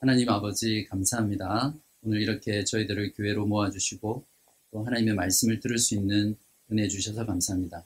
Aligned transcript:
하나님 0.00 0.28
아버지 0.28 0.84
감사합니다. 0.84 1.74
오늘 2.02 2.22
이렇게 2.22 2.62
저희들을 2.62 3.14
교회로 3.14 3.46
모아주시고 3.46 4.24
또 4.70 4.84
하나님의 4.84 5.14
말씀을 5.14 5.58
들을 5.58 5.76
수 5.76 5.96
있는 5.96 6.36
은혜 6.70 6.86
주셔서 6.86 7.26
감사합니다. 7.26 7.84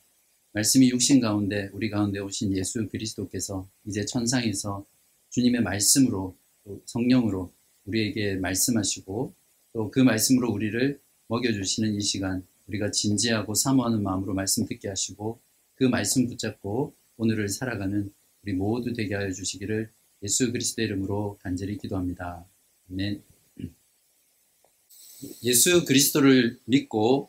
말씀이 0.52 0.90
육신 0.90 1.20
가운데 1.20 1.70
우리 1.72 1.88
가운데 1.88 2.18
오신 2.18 2.54
예수 2.54 2.86
그리스도께서 2.90 3.66
이제 3.86 4.04
천상에서 4.04 4.84
주님의 5.30 5.62
말씀으로 5.62 6.36
또 6.64 6.82
성령으로 6.84 7.50
우리에게 7.86 8.36
말씀하시고 8.36 9.32
또 9.72 9.90
그 9.90 10.00
말씀으로 10.00 10.52
우리를 10.52 11.00
먹여주시는 11.28 11.94
이 11.94 12.02
시간 12.02 12.44
우리가 12.68 12.90
진지하고 12.90 13.54
사모하는 13.54 14.02
마음으로 14.02 14.34
말씀 14.34 14.66
듣게 14.66 14.90
하시고 14.90 15.38
그 15.76 15.84
말씀 15.84 16.26
붙잡고 16.26 16.92
오늘을 17.16 17.48
살아가는 17.48 18.12
우리 18.42 18.52
모두 18.52 18.92
되게 18.92 19.14
하여 19.14 19.32
주시기를 19.32 19.88
예수 20.22 20.52
그리스도의 20.52 20.86
이름으로 20.86 21.38
간절히 21.42 21.76
기도합니다. 21.78 22.44
아멘. 22.90 23.22
예수 25.42 25.84
그리스도를 25.84 26.58
믿고 26.64 27.28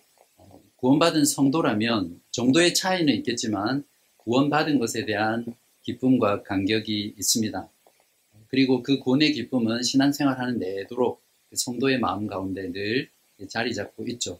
구원받은 0.76 1.26
성도라면 1.26 2.22
정도의 2.32 2.74
차이는 2.74 3.14
있겠지만 3.16 3.84
구원받은 4.18 4.80
것에 4.80 5.06
대한 5.06 5.46
기쁨과 5.82 6.44
감격이 6.44 7.16
있습니다. 7.18 7.70
그리고 8.48 8.84
그 8.84 9.00
구원의 9.00 9.34
기쁨은 9.34 9.82
신앙생활 9.82 10.40
하는 10.40 10.60
내도록 10.60 11.22
그 11.50 11.56
성도의 11.56 12.00
마음 12.00 12.28
가운데 12.28 12.72
늘 12.72 13.10
자리 13.48 13.74
잡고 13.74 14.06
있죠. 14.10 14.40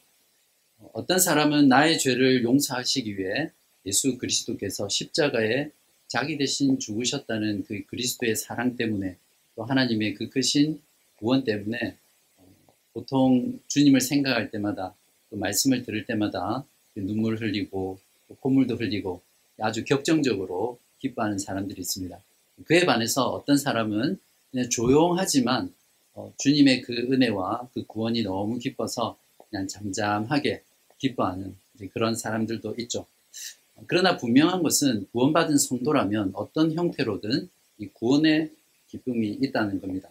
어떤 0.92 1.18
사람은 1.18 1.68
나의 1.68 1.98
죄를 1.98 2.44
용서하시기 2.44 3.18
위해 3.18 3.52
예수 3.86 4.18
그리스도께서 4.18 4.88
십자가에 4.88 5.72
자기 6.14 6.38
대신 6.38 6.78
죽으셨다는 6.78 7.64
그 7.64 7.88
그리스도의 7.88 8.36
사랑 8.36 8.76
때문에 8.76 9.18
또 9.56 9.64
하나님의 9.64 10.14
그 10.14 10.30
크신 10.30 10.80
구원 11.16 11.44
때문에 11.44 11.98
보통 12.94 13.60
주님을 13.68 14.00
생각할 14.00 14.52
때마다 14.52 14.94
또 15.32 15.38
말씀을 15.38 15.82
들을 15.82 16.06
때마다 16.06 16.64
눈물 16.94 17.42
흘리고 17.42 17.98
콧물도 18.42 18.76
흘리고 18.76 19.24
아주 19.58 19.84
격정적으로 19.86 20.78
기뻐하는 21.00 21.40
사람들이 21.40 21.82
있습니다. 21.82 22.16
그에 22.66 22.86
반해서 22.86 23.30
어떤 23.30 23.58
사람은 23.58 24.20
그냥 24.52 24.70
조용하지만 24.70 25.74
어, 26.14 26.32
주님의 26.38 26.84
그 26.84 26.94
은혜와 26.94 27.70
그 27.74 27.88
구원이 27.88 28.22
너무 28.22 28.60
기뻐서 28.60 29.18
그냥 29.50 29.68
잠잠하게 29.68 30.62
기뻐하는 31.00 31.56
그런 31.92 32.16
사람들도 32.16 32.76
있죠. 32.82 33.08
그러나 33.88 34.18
분명한 34.18 34.64
것은 34.64 35.08
구원받은 35.12 35.58
성도라면 35.58 36.32
어떤 36.36 36.74
형태로든 36.74 37.50
이 37.80 37.88
구원의 37.88 38.52
기쁨이 38.88 39.30
있다는 39.42 39.82
겁니다. 39.82 40.10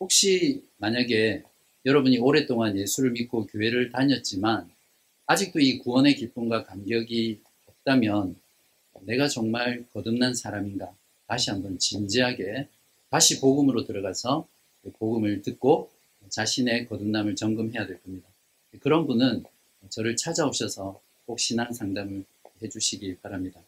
혹시 0.00 0.62
만약에 0.76 1.42
여러분이 1.84 2.18
오랫동안 2.18 2.76
예수를 2.76 3.12
믿고 3.12 3.46
교회를 3.46 3.90
다녔지만 3.90 4.68
아직도 5.26 5.60
이 5.60 5.78
구원의 5.78 6.16
기쁨과 6.16 6.64
감격이 6.64 7.40
없다면 7.66 8.36
내가 9.02 9.28
정말 9.28 9.84
거듭난 9.92 10.34
사람인가? 10.34 10.92
다시 11.26 11.50
한번 11.50 11.78
진지하게 11.78 12.68
다시 13.10 13.40
복음으로 13.40 13.84
들어가서 13.84 14.46
복음을 14.98 15.42
듣고 15.42 15.90
자신의 16.28 16.88
거듭남을 16.88 17.36
점검해야 17.36 17.86
될 17.86 18.02
겁니다. 18.02 18.28
그런 18.80 19.06
분은 19.06 19.44
저를 19.88 20.16
찾아오셔서 20.16 21.00
꼭 21.28 21.38
신앙 21.38 21.70
상담을 21.70 22.24
해주시기 22.62 23.18
바랍니다. 23.18 23.60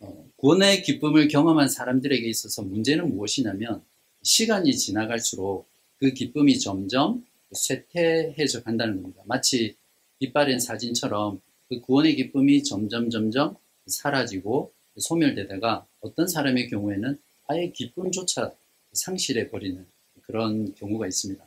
어, 0.00 0.28
구원의 0.36 0.82
기쁨을 0.82 1.28
경험한 1.28 1.70
사람들에게 1.70 2.28
있어서 2.28 2.62
문제는 2.62 3.08
무엇이냐면 3.08 3.82
시간이 4.22 4.76
지나갈수록 4.76 5.66
그 5.96 6.12
기쁨이 6.12 6.60
점점 6.60 7.24
쇠퇴해져 7.52 8.62
간다는 8.64 9.00
겁니다. 9.00 9.22
마치 9.24 9.76
빛바랜 10.20 10.60
사진처럼 10.60 11.40
그 11.70 11.80
구원의 11.80 12.16
기쁨이 12.16 12.62
점점 12.62 13.08
점점 13.08 13.56
사라지고 13.86 14.70
소멸되다가 14.98 15.86
어떤 16.00 16.28
사람의 16.28 16.68
경우에는 16.68 17.18
아예 17.46 17.70
기쁨조차 17.70 18.52
상실해 18.92 19.48
버리는 19.48 19.86
그런 20.22 20.74
경우가 20.74 21.06
있습니다. 21.06 21.42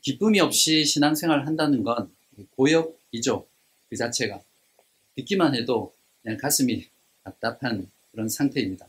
기쁨이 0.00 0.40
없이 0.40 0.84
신앙생활을 0.84 1.46
한다는 1.46 1.84
건 1.84 2.10
고역이죠. 2.56 3.46
그 3.92 3.96
자체가. 3.98 4.40
듣기만 5.16 5.54
해도 5.54 5.92
그냥 6.22 6.38
가슴이 6.38 6.86
답답한 7.24 7.86
그런 8.10 8.26
상태입니다. 8.26 8.86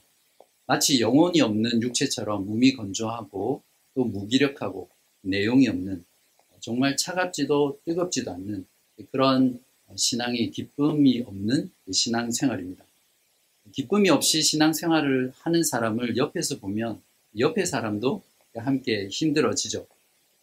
마치 0.65 1.01
영혼이 1.01 1.41
없는 1.41 1.81
육체처럼 1.81 2.45
몸이 2.45 2.73
건조하고 2.73 3.61
또 3.95 4.05
무기력하고 4.05 4.87
내용이 5.23 5.67
없는 5.67 6.05
정말 6.61 6.95
차갑지도 6.95 7.81
뜨겁지도 7.83 8.31
않는 8.31 8.65
그런 9.11 9.59
신앙이 9.93 10.51
기쁨이 10.51 11.21
없는 11.25 11.69
신앙생활입니다. 11.91 12.85
기쁨이 13.73 14.09
없이 14.09 14.41
신앙생활을 14.41 15.33
하는 15.39 15.63
사람을 15.65 16.15
옆에서 16.15 16.59
보면 16.59 17.01
옆에 17.37 17.65
사람도 17.65 18.23
함께 18.55 19.09
힘들어지죠. 19.09 19.85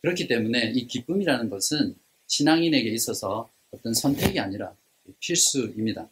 그렇기 0.02 0.28
때문에 0.28 0.72
이 0.74 0.86
기쁨이라는 0.86 1.48
것은 1.48 1.94
신앙인에게 2.26 2.90
있어서 2.90 3.48
어떤 3.70 3.94
선택이 3.94 4.38
아니라 4.40 4.74
필수입니다. 5.20 6.08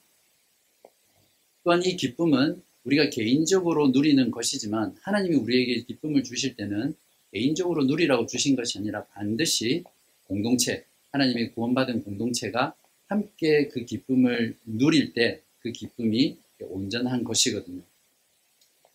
또한 1.64 1.82
이 1.84 1.96
기쁨은 1.96 2.62
우리가 2.84 3.10
개인적으로 3.10 3.88
누리는 3.88 4.30
것이지만 4.30 4.96
하나님이 5.02 5.36
우리에게 5.36 5.82
기쁨을 5.82 6.22
주실 6.22 6.56
때는 6.56 6.94
개인적으로 7.32 7.84
누리라고 7.84 8.26
주신 8.26 8.56
것이 8.56 8.78
아니라 8.78 9.04
반드시 9.06 9.84
공동체, 10.24 10.84
하나님의 11.12 11.52
구원받은 11.52 12.04
공동체가 12.04 12.74
함께 13.06 13.68
그 13.68 13.84
기쁨을 13.84 14.56
누릴 14.64 15.12
때 15.12 15.42
그 15.60 15.72
기쁨이 15.72 16.36
온전한 16.60 17.24
것이거든요. 17.24 17.82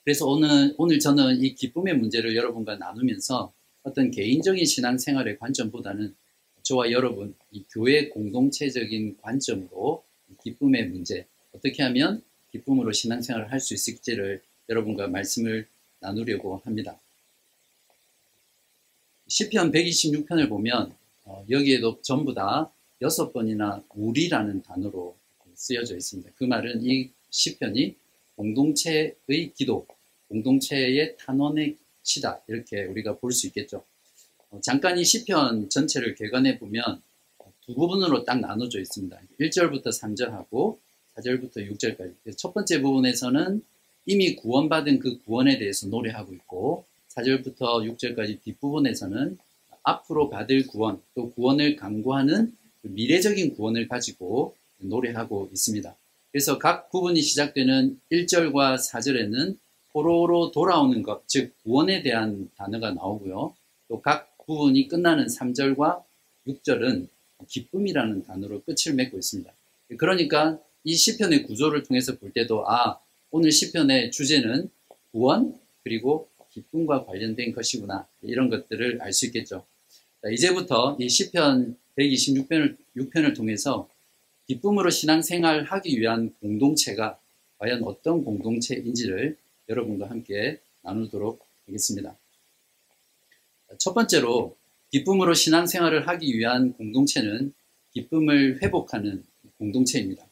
그래서 0.03 0.27
오늘, 0.27 0.73
오늘 0.77 0.99
저는 0.99 1.41
이 1.41 1.55
기쁨의 1.55 1.97
문제를 1.97 2.35
여러분과 2.35 2.75
나누면서 2.75 3.53
어떤 3.83 4.11
개인적인 4.11 4.65
신앙생활의 4.65 5.39
관점보다는 5.39 6.15
저와 6.63 6.91
여러분, 6.91 7.35
이 7.51 7.63
교회 7.69 8.09
공동체적인 8.09 9.17
관점으로 9.21 10.03
기쁨의 10.43 10.87
문제, 10.87 11.25
어떻게 11.53 11.83
하면 11.83 12.23
기쁨으로 12.51 12.91
신앙생활을 12.91 13.51
할 13.51 13.59
수 13.59 13.73
있을지를 13.73 14.41
여러분과 14.69 15.07
말씀을 15.07 15.67
나누려고 15.99 16.61
합니다. 16.63 16.97
시편 19.27 19.71
126편을 19.71 20.49
보면 20.49 20.93
어, 21.25 21.45
여기에도 21.49 21.99
전부 22.01 22.33
다 22.33 22.71
여섯 23.01 23.31
번이나 23.31 23.83
우리라는 23.95 24.63
단어로 24.63 25.15
쓰여져 25.55 25.95
있습니다. 25.95 26.31
그 26.35 26.43
말은 26.43 26.83
이 26.83 27.09
시편이 27.29 27.95
공동체의 28.35 29.53
기도, 29.55 29.85
공동체의 30.29 31.17
탄원의 31.17 31.77
시다 32.03 32.41
이렇게 32.47 32.83
우리가 32.83 33.17
볼 33.17 33.31
수 33.31 33.47
있겠죠. 33.47 33.83
어, 34.53 34.59
잠깐 34.61 34.99
이 34.99 35.03
시편 35.03 35.69
전체를 35.69 36.13
개관해 36.13 36.59
보면 36.59 37.01
두 37.65 37.73
부분으로 37.73 38.23
딱 38.23 38.39
나눠져 38.39 38.79
있습니다. 38.79 39.19
1절부터 39.39 39.87
3절하고 39.87 40.77
4절부터 41.15 41.71
6절까지. 41.71 42.37
첫 42.37 42.53
번째 42.53 42.81
부분에서는 42.81 43.63
이미 44.05 44.35
구원받은 44.35 44.99
그 44.99 45.17
구원에 45.23 45.57
대해서 45.57 45.87
노래하고 45.87 46.33
있고 46.33 46.85
4절부터 47.09 47.97
6절까지 47.97 48.41
뒷부분에서는 48.43 49.37
앞으로 49.81 50.29
받을 50.29 50.67
구원, 50.67 51.01
또 51.15 51.31
구원을 51.31 51.75
강구하는 51.75 52.55
그 52.81 52.87
미래적인 52.87 53.55
구원을 53.55 53.87
가지고 53.87 54.55
노래하고 54.77 55.49
있습니다. 55.51 55.95
그래서 56.31 56.59
각 56.59 56.91
부분이 56.91 57.21
시작되는 57.21 57.99
1절과 58.11 58.77
4절에는 58.77 59.57
포로로 59.93 60.51
돌아오는 60.51 61.01
것, 61.01 61.23
즉 61.27 61.53
구원에 61.63 62.03
대한 62.03 62.49
단어가 62.55 62.91
나오고요. 62.91 63.55
또 63.87 64.01
각 64.01 64.32
부분이 64.45 64.87
끝나는 64.87 65.27
3절과 65.27 66.03
6절은 66.47 67.07
기쁨이라는 67.47 68.25
단어로 68.25 68.63
끝을 68.63 68.93
맺고 68.95 69.17
있습니다. 69.17 69.51
그러니까 69.97 70.59
이 70.83 70.95
시편의 70.95 71.43
구조를 71.43 71.83
통해서 71.83 72.17
볼 72.17 72.31
때도 72.31 72.67
아 72.67 72.99
오늘 73.31 73.51
시편의 73.51 74.11
주제는 74.11 74.69
구원 75.11 75.57
그리고 75.83 76.27
기쁨과 76.51 77.05
관련된 77.05 77.53
것이구나 77.53 78.07
이런 78.21 78.49
것들을 78.49 79.01
알 79.01 79.11
수 79.11 79.25
있겠죠. 79.27 79.65
자, 80.21 80.29
이제부터 80.29 80.97
이 80.99 81.09
시편 81.09 81.75
126편을 81.97 82.77
6편을 82.95 83.35
통해서 83.35 83.89
기쁨으로 84.47 84.89
신앙생활 84.89 85.63
하기 85.63 85.99
위한 85.99 86.33
공동체가 86.41 87.19
과연 87.57 87.83
어떤 87.83 88.23
공동체인지를 88.23 89.37
여러분과 89.69 90.09
함께 90.09 90.59
나누도록 90.81 91.45
하겠습니다. 91.67 92.15
첫 93.77 93.93
번째로 93.93 94.55
기쁨으로 94.91 95.33
신앙생활을 95.33 96.07
하기 96.07 96.37
위한 96.37 96.73
공동체는 96.73 97.53
기쁨을 97.93 98.61
회복하는 98.61 99.23
공동체입니다. 99.57 100.27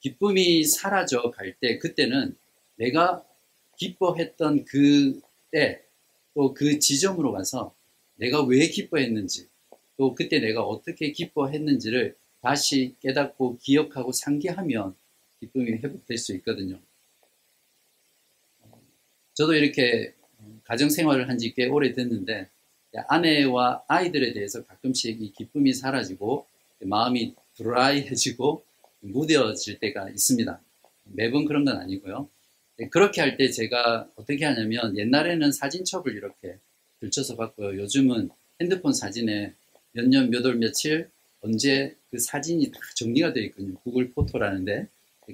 기쁨이 0.00 0.64
사라져 0.64 1.30
갈 1.30 1.54
때 1.60 1.78
그때는 1.78 2.36
내가 2.76 3.24
기뻐했던 3.76 4.64
그 4.64 5.20
때 5.52 5.86
또 6.34 6.52
그 6.52 6.78
지점으로 6.78 7.32
가서 7.32 7.74
내가 8.16 8.42
왜 8.44 8.68
기뻐했는지 8.68 9.48
또 9.96 10.14
그때 10.14 10.38
내가 10.38 10.62
어떻게 10.62 11.12
기뻐했는지를 11.12 12.14
다시 12.42 12.94
깨닫고 13.00 13.58
기억하고 13.58 14.12
상기하면 14.12 14.94
기쁨이 15.40 15.72
회복될 15.72 16.18
수 16.18 16.34
있거든요. 16.36 16.78
저도 19.34 19.54
이렇게 19.54 20.14
가정 20.66 20.88
생활을 20.90 21.28
한 21.28 21.38
지 21.38 21.54
꽤 21.54 21.66
오래 21.66 21.92
됐는데 21.92 22.48
아내와 23.08 23.84
아이들에 23.88 24.32
대해서 24.32 24.64
가끔씩 24.64 25.20
이 25.22 25.32
기쁨이 25.32 25.72
사라지고 25.72 26.46
마음이 26.80 27.34
드라이해지고 27.56 28.64
무뎌질 29.00 29.78
때가 29.78 30.08
있습니다. 30.10 30.60
매번 31.04 31.44
그런 31.44 31.64
건 31.64 31.76
아니고요. 31.78 32.28
그렇게 32.90 33.20
할 33.20 33.36
때 33.36 33.50
제가 33.50 34.08
어떻게 34.16 34.44
하냐면 34.44 34.96
옛날에는 34.96 35.52
사진첩을 35.52 36.14
이렇게 36.14 36.56
들춰서 37.00 37.36
봤고요. 37.36 37.78
요즘은 37.80 38.30
핸드폰 38.60 38.92
사진에 38.92 39.52
몇 39.92 40.06
년, 40.08 40.30
몇 40.30 40.44
월, 40.44 40.56
며칠, 40.56 41.08
언제 41.40 41.94
그 42.10 42.18
사진이 42.18 42.70
다 42.70 42.80
정리가 42.96 43.32
되어 43.32 43.44
있거든요. 43.44 43.76
구글 43.84 44.10
포토라는데. 44.10 44.88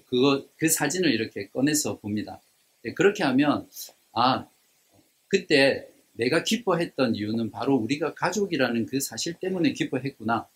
그거, 0.06 0.44
그 0.56 0.68
사진을 0.68 1.12
이렇게 1.12 1.48
꺼내서 1.48 1.98
봅니다. 1.98 2.40
그렇게 2.96 3.24
하면, 3.24 3.68
아, 4.12 4.46
그때 5.32 5.88
내가 6.12 6.44
기뻐했던 6.44 7.14
이유는 7.14 7.50
바로 7.50 7.74
우리가 7.76 8.12
가족이라는 8.12 8.84
그 8.84 9.00
사실 9.00 9.32
때문에 9.40 9.72
기뻐했구나. 9.72 10.46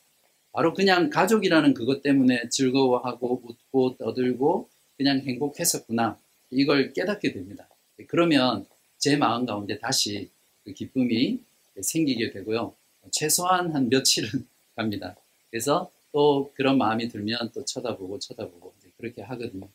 바로 0.52 0.74
그냥 0.74 1.08
가족이라는 1.08 1.72
그것 1.72 2.02
때문에 2.02 2.50
즐거워하고 2.50 3.40
웃고 3.42 3.96
떠들고 3.96 4.68
그냥 4.98 5.20
행복했었구나. 5.20 6.18
이걸 6.50 6.92
깨닫게 6.92 7.32
됩니다. 7.32 7.66
그러면 8.06 8.66
제 8.98 9.16
마음 9.16 9.46
가운데 9.46 9.78
다시 9.78 10.28
그 10.62 10.74
기쁨이 10.74 11.40
생기게 11.80 12.32
되고요. 12.32 12.74
최소한 13.10 13.74
한 13.74 13.88
며칠은 13.88 14.28
갑니다. 14.76 15.16
그래서 15.50 15.90
또 16.12 16.52
그런 16.54 16.76
마음이 16.76 17.08
들면 17.08 17.52
또 17.54 17.64
쳐다보고 17.64 18.18
쳐다보고 18.18 18.74
그렇게 18.98 19.22
하거든요. 19.22 19.70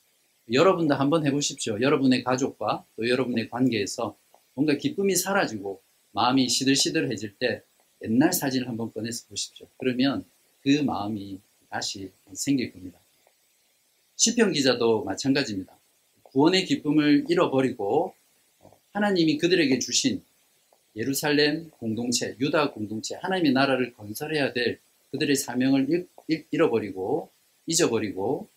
여러분도 0.51 0.93
한번 0.93 1.25
해보십시오. 1.25 1.81
여러분의 1.81 2.23
가족과 2.23 2.85
또 2.95 3.09
여러분의 3.09 3.49
관계에서 3.49 4.15
뭔가 4.53 4.75
기쁨이 4.75 5.15
사라지고 5.15 5.81
마음이 6.11 6.49
시들시들해질 6.49 7.35
때 7.37 7.61
옛날 8.03 8.33
사진을 8.33 8.67
한번 8.67 8.91
꺼내서 8.91 9.27
보십시오. 9.27 9.67
그러면 9.77 10.25
그 10.61 10.69
마음이 10.81 11.39
다시 11.69 12.11
생길 12.33 12.71
겁니다. 12.71 12.99
시편 14.15 14.51
기자도 14.51 15.03
마찬가지입니다. 15.03 15.77
구원의 16.23 16.65
기쁨을 16.65 17.25
잃어버리고 17.29 18.13
하나님이 18.93 19.37
그들에게 19.37 19.79
주신 19.79 20.21
예루살렘 20.95 21.69
공동체, 21.71 22.35
유다 22.39 22.71
공동체, 22.71 23.15
하나님의 23.15 23.53
나라를 23.53 23.93
건설해야 23.93 24.53
될 24.53 24.79
그들의 25.11 25.35
사명을 25.35 26.07
잃어버리고 26.51 27.29
잊어버리고 27.65 28.47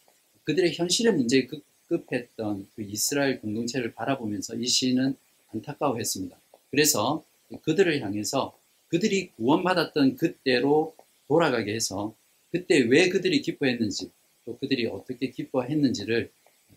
그들의 0.45 0.75
현실의 0.75 1.15
문제에 1.15 1.47
급급했던 1.47 2.69
그 2.75 2.83
이스라엘 2.83 3.41
공동체를 3.41 3.93
바라보면서 3.95 4.57
이 4.57 4.67
시인은 4.67 5.17
안타까워했습니다. 5.55 6.37
그래서 6.71 7.25
그들을 7.63 8.01
향해서 8.03 8.57
그들이 8.89 9.31
구원받았던 9.33 10.17
그때로 10.17 10.95
돌아가게 11.29 11.75
해서 11.75 12.15
그때 12.51 12.79
왜 12.79 13.09
그들이 13.09 13.43
기뻐했는지 13.43 14.11
또 14.45 14.57
그들이 14.59 14.87
어떻게 14.87 15.31
기뻐했는지를 15.31 16.31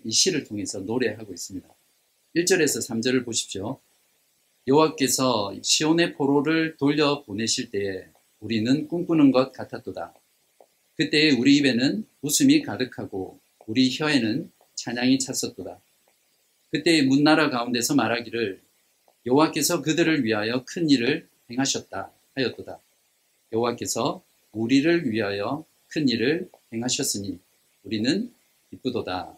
이 0.03 0.11
시를 0.11 0.43
통해서 0.43 0.79
노래하고 0.79 1.33
있습니다. 1.33 1.67
1절에서 2.35 2.87
3절을 2.87 3.25
보십시오. 3.25 3.79
여호와께서 4.67 5.55
시온의 5.61 6.13
포로를 6.13 6.75
돌려 6.77 7.23
보내실 7.23 7.71
때에 7.71 8.05
우리는 8.39 8.87
꿈꾸는 8.87 9.31
것 9.31 9.51
같았도다. 9.53 10.13
그때에 10.95 11.31
우리 11.31 11.57
입에는 11.57 12.05
웃음이 12.21 12.63
가득하고 12.63 13.39
우리 13.65 13.89
혀에는 13.95 14.51
찬양이 14.75 15.19
찼었도다. 15.19 15.79
그때의 16.71 17.03
문나라 17.03 17.49
가운데서 17.49 17.95
말하기를 17.95 18.61
여호와께서 19.27 19.81
그들을 19.81 20.23
위하여 20.23 20.63
큰 20.65 20.89
일을 20.89 21.27
행하셨다 21.51 22.11
하였도다. 22.35 22.79
여호와께서 23.51 24.23
우리를 24.53 25.11
위하여 25.11 25.65
큰 25.89 26.07
일을 26.07 26.49
행하셨으니 26.73 27.37
우리는 27.83 28.33
기쁘도다. 28.69 29.37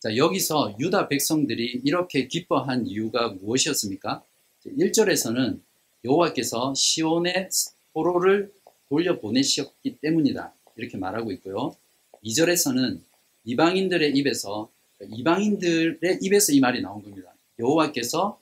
자, 0.00 0.16
여기서 0.16 0.76
유다 0.80 1.08
백성들이 1.08 1.82
이렇게 1.84 2.26
기뻐한 2.26 2.88
이유가 2.88 3.28
무엇이었습니까? 3.28 4.24
1절에서는 4.66 5.60
여호와께서 6.04 6.74
시온의 6.74 7.50
포로를 7.92 8.52
돌려보내셨기 8.88 9.98
때문이다. 10.00 10.52
이렇게 10.76 10.96
말하고 10.96 11.30
있고요. 11.32 11.76
2절에서는 12.24 13.00
이방인들의 13.44 14.16
입에서 14.16 14.70
이방인들의 15.00 16.18
입에서 16.20 16.52
이 16.52 16.60
말이 16.60 16.80
나온 16.80 17.02
겁니다. 17.02 17.31
여호와께서 17.62 18.40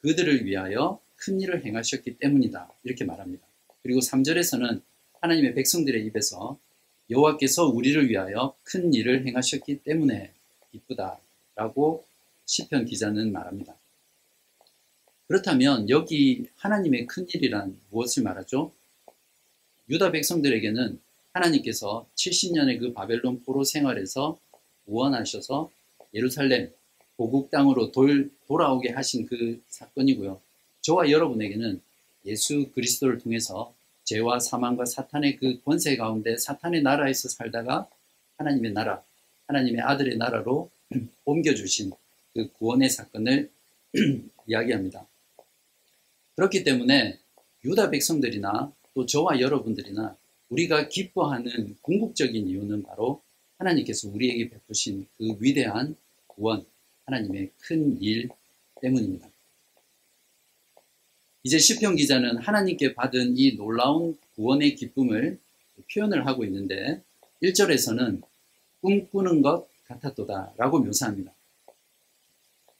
그들을 0.00 0.44
위하여 0.46 0.98
큰 1.16 1.40
일을 1.40 1.64
행하셨기 1.64 2.18
때문이다. 2.18 2.68
이렇게 2.82 3.04
말합니다. 3.04 3.46
그리고 3.82 4.00
3절에서는 4.00 4.80
하나님의 5.20 5.54
백성들의 5.54 6.04
입에서 6.06 6.58
여호와께서 7.10 7.66
우리를 7.66 8.08
위하여 8.08 8.54
큰 8.64 8.92
일을 8.92 9.26
행하셨기 9.26 9.82
때문에 9.84 10.32
기쁘다라고 10.72 12.04
시편 12.46 12.86
기자는 12.86 13.30
말합니다. 13.32 13.76
그렇다면 15.28 15.88
여기 15.90 16.46
하나님의 16.56 17.06
큰 17.06 17.26
일이란 17.28 17.78
무엇을 17.90 18.22
말하죠? 18.22 18.72
유다 19.88 20.10
백성들에게는 20.10 21.00
하나님께서 21.32 22.06
70년의 22.16 22.80
그 22.80 22.92
바벨론 22.92 23.42
포로 23.42 23.64
생활에서 23.64 24.38
우원하셔서 24.86 25.70
예루살렘 26.14 26.72
고국 27.16 27.50
땅으로 27.50 27.92
돌, 27.92 28.30
돌아오게 28.46 28.90
하신 28.90 29.26
그 29.26 29.60
사건이고요. 29.68 30.40
저와 30.80 31.10
여러분에게는 31.10 31.80
예수 32.26 32.70
그리스도를 32.74 33.18
통해서 33.18 33.74
죄와 34.04 34.40
사망과 34.40 34.84
사탄의 34.84 35.36
그 35.36 35.60
권세 35.62 35.96
가운데 35.96 36.36
사탄의 36.36 36.82
나라에서 36.82 37.28
살다가 37.28 37.88
하나님의 38.36 38.72
나라, 38.72 39.02
하나님의 39.46 39.80
아들의 39.82 40.16
나라로 40.16 40.70
옮겨주신 41.24 41.92
그 42.34 42.50
구원의 42.52 42.90
사건을 42.90 43.50
이야기합니다. 44.46 45.06
그렇기 46.36 46.64
때문에 46.64 47.18
유다 47.64 47.90
백성들이나 47.90 48.72
또 48.94 49.06
저와 49.06 49.40
여러분들이나 49.40 50.16
우리가 50.48 50.88
기뻐하는 50.88 51.76
궁극적인 51.82 52.48
이유는 52.48 52.82
바로 52.82 53.22
하나님께서 53.58 54.08
우리에게 54.08 54.50
베푸신 54.50 55.06
그 55.16 55.36
위대한 55.40 55.96
구원, 56.26 56.64
하나님의 57.06 57.50
큰 57.60 57.98
일 58.00 58.28
때문입니다. 58.80 59.28
이제 61.44 61.58
시편 61.58 61.96
기자는 61.96 62.38
하나님께 62.38 62.94
받은 62.94 63.36
이 63.36 63.56
놀라운 63.56 64.16
구원의 64.34 64.76
기쁨을 64.76 65.38
표현을 65.92 66.26
하고 66.26 66.44
있는데 66.44 67.02
1절에서는 67.42 68.22
꿈꾸는 68.80 69.42
것 69.42 69.68
같았도다 69.86 70.54
라고 70.56 70.78
묘사합니다. 70.80 71.32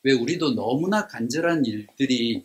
왜 0.05 0.13
우리도 0.13 0.55
너무나 0.55 1.07
간절한 1.07 1.65
일들이 1.67 2.45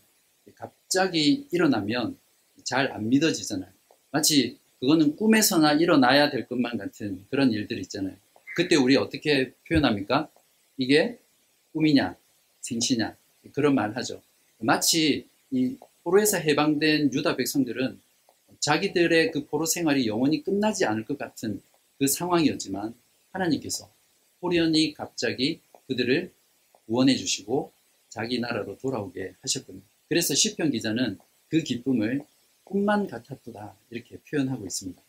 갑자기 0.56 1.48
일어나면 1.52 2.18
잘 2.64 2.92
안 2.92 3.10
믿어지잖아요. 3.10 3.72
마치 4.12 4.58
그거는 4.80 5.16
꿈에서나 5.16 5.74
일어나야 5.74 6.30
될 6.30 6.48
것만 6.48 6.78
같은 6.78 7.26
그런 7.30 7.52
일들 7.52 7.80
있잖아요. 7.80 8.16
그때 8.56 8.76
우리 8.76 8.96
어떻게 8.98 9.54
표현합니까? 9.68 10.30
이게 10.78 11.20
꿈이냐, 11.74 12.16
생시냐, 12.62 13.16
그런 13.54 13.76
말 13.76 13.96
하죠. 13.96 14.22
마치 14.60 15.28
이 15.52 15.76
포로에서 16.04 16.38
해방된 16.38 17.14
유다 17.14 17.36
백성들은 17.36 18.00
자기들의 18.60 19.32
그 19.32 19.46
포로 19.46 19.66
생활이 19.66 20.08
영원히 20.08 20.44
끝나지 20.44 20.86
않을 20.86 21.06
것 21.06 21.18
같은 21.18 21.62
그 22.00 22.08
상황이었지만 22.08 22.94
하나님께서 23.32 23.90
호련히 24.42 24.94
갑자기 24.94 25.60
그들을 25.88 26.32
구원해 26.86 27.16
주시고 27.16 27.72
자기 28.10 28.40
나라로 28.40 28.78
돌아오게 28.78 29.36
하셨거든요. 29.42 29.82
그래서 30.10 30.34
시편 30.34 30.72
기자는 30.72 31.18
그 31.50 31.64
기쁨을 31.64 32.22
꿈만 32.64 33.08
같았도다 33.08 33.76
이렇게 33.90 34.18
표현하고 34.30 34.66
있습니다. 34.66 35.02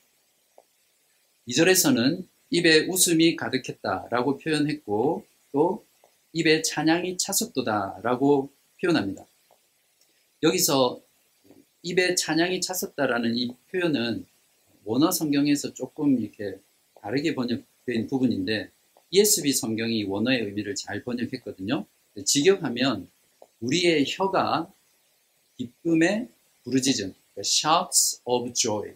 2절에서는 1.49 2.25
입에 2.51 2.87
웃음이 2.87 3.37
가득했다라고 3.37 4.39
표현했고 4.39 5.25
또 5.53 5.85
입에 6.33 6.63
찬양이 6.63 7.17
찼었도다라고 7.19 8.51
표현합니다. 8.81 9.27
여기서 10.43 11.01
입에 11.83 12.15
찬양이 12.15 12.61
찼었다라는 12.61 13.37
이 13.37 13.55
표현은 13.71 14.27
원어 14.85 15.11
성경에서 15.11 15.75
조금 15.75 16.19
이렇게 16.19 16.59
다르게 17.01 17.35
번역된 17.35 18.07
부분인데 18.09 18.71
ESV 19.11 19.53
성경이 19.53 20.05
원어의 20.05 20.43
의미를 20.43 20.75
잘 20.75 21.03
번역했거든요. 21.03 21.87
직역하면 22.25 23.09
우리의 23.61 24.05
혀가 24.07 24.71
기쁨의 25.57 26.29
부르짖음, 26.65 27.15
shouts 27.39 28.21
of 28.25 28.53
joy, 28.53 28.95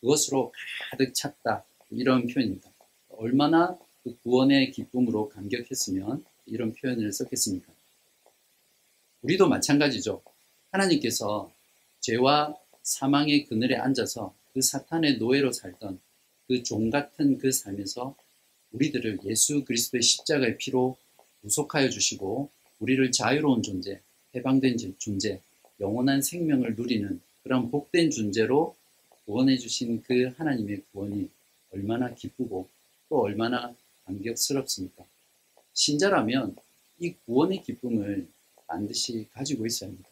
그것으로 0.00 0.52
가득 0.90 1.14
찼다. 1.14 1.64
이런 1.90 2.26
표현입니다. 2.26 2.70
얼마나 3.10 3.78
그 4.02 4.16
구원의 4.22 4.72
기쁨으로 4.72 5.28
감격했으면 5.28 6.24
이런 6.46 6.72
표현을 6.72 7.12
썼겠습니까? 7.12 7.72
우리도 9.22 9.48
마찬가지죠. 9.48 10.22
하나님께서 10.70 11.52
죄와 12.00 12.54
사망의 12.82 13.46
그늘에 13.46 13.76
앉아서 13.76 14.34
그 14.52 14.60
사탄의 14.60 15.18
노예로 15.18 15.52
살던 15.52 16.00
그 16.46 16.62
종 16.62 16.90
같은 16.90 17.38
그 17.38 17.50
삶에서 17.50 18.14
우리들을 18.72 19.20
예수 19.24 19.64
그리스도의 19.64 20.02
십자가의 20.02 20.58
피로 20.58 20.96
구속하여 21.42 21.88
주시고 21.88 22.50
우리를 22.80 23.12
자유로운 23.12 23.62
존재, 23.62 24.00
해방된 24.34 24.76
존재, 24.98 25.40
영원한 25.80 26.20
생명을 26.22 26.74
누리는 26.76 27.20
그런 27.42 27.70
복된 27.70 28.10
존재로 28.10 28.76
구원해 29.24 29.56
주신 29.56 30.02
그 30.02 30.32
하나님의 30.36 30.82
구원이 30.92 31.30
얼마나 31.72 32.12
기쁘고 32.14 32.68
또 33.08 33.20
얼마나 33.22 33.74
감격스럽습니까? 34.04 35.04
신자라면 35.74 36.56
이 36.98 37.14
구원의 37.26 37.62
기쁨을 37.62 38.28
반드시 38.66 39.28
가지고 39.32 39.66
있어야 39.66 39.90
합니다. 39.90 40.08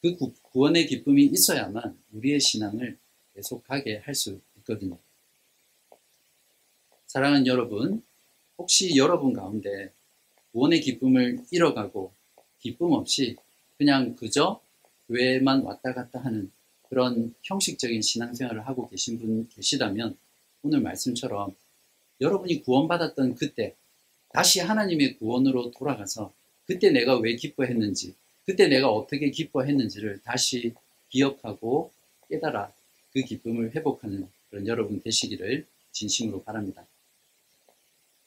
그 0.00 0.16
구원의 0.42 0.86
기쁨이 0.86 1.24
있어야만 1.24 1.98
우리의 2.12 2.38
신앙을 2.38 2.98
계속하게 3.34 3.98
할 3.98 4.14
수 4.14 4.40
있거든요. 4.58 4.98
사랑하는 7.06 7.46
여러분, 7.46 8.02
혹시 8.58 8.96
여러분 8.96 9.32
가운데 9.32 9.92
구원의 10.52 10.80
기쁨을 10.80 11.40
잃어가고 11.50 12.12
기쁨 12.60 12.92
없이 12.92 13.36
그냥 13.78 14.16
그저 14.16 14.60
교회만 15.08 15.62
왔다 15.62 15.94
갔다 15.94 16.18
하는 16.20 16.50
그런 16.88 17.34
형식적인 17.42 18.02
신앙생활을 18.02 18.66
하고 18.66 18.88
계신 18.88 19.18
분 19.18 19.48
계시다면 19.48 20.16
오늘 20.62 20.80
말씀처럼 20.80 21.54
여러분이 22.20 22.62
구원받았던 22.62 23.34
그때 23.34 23.76
다시 24.32 24.60
하나님의 24.60 25.18
구원으로 25.18 25.70
돌아가서 25.70 26.32
그때 26.66 26.90
내가 26.90 27.18
왜 27.18 27.36
기뻐했는지 27.36 28.14
그때 28.44 28.68
내가 28.68 28.90
어떻게 28.90 29.30
기뻐했는지를 29.30 30.20
다시 30.22 30.74
기억하고 31.08 31.90
깨달아 32.28 32.72
그 33.12 33.20
기쁨을 33.22 33.74
회복하는 33.74 34.28
그런 34.50 34.66
여러분 34.66 35.00
되시기를 35.00 35.66
진심으로 35.92 36.42
바랍니다. 36.42 36.86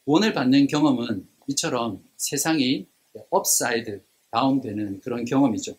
구원을 0.05 0.33
받는 0.33 0.67
경험은 0.67 1.27
이처럼 1.47 2.03
세상이 2.17 2.87
upside 3.29 4.01
down 4.31 4.61
되는 4.61 4.99
그런 5.01 5.25
경험이죠. 5.25 5.77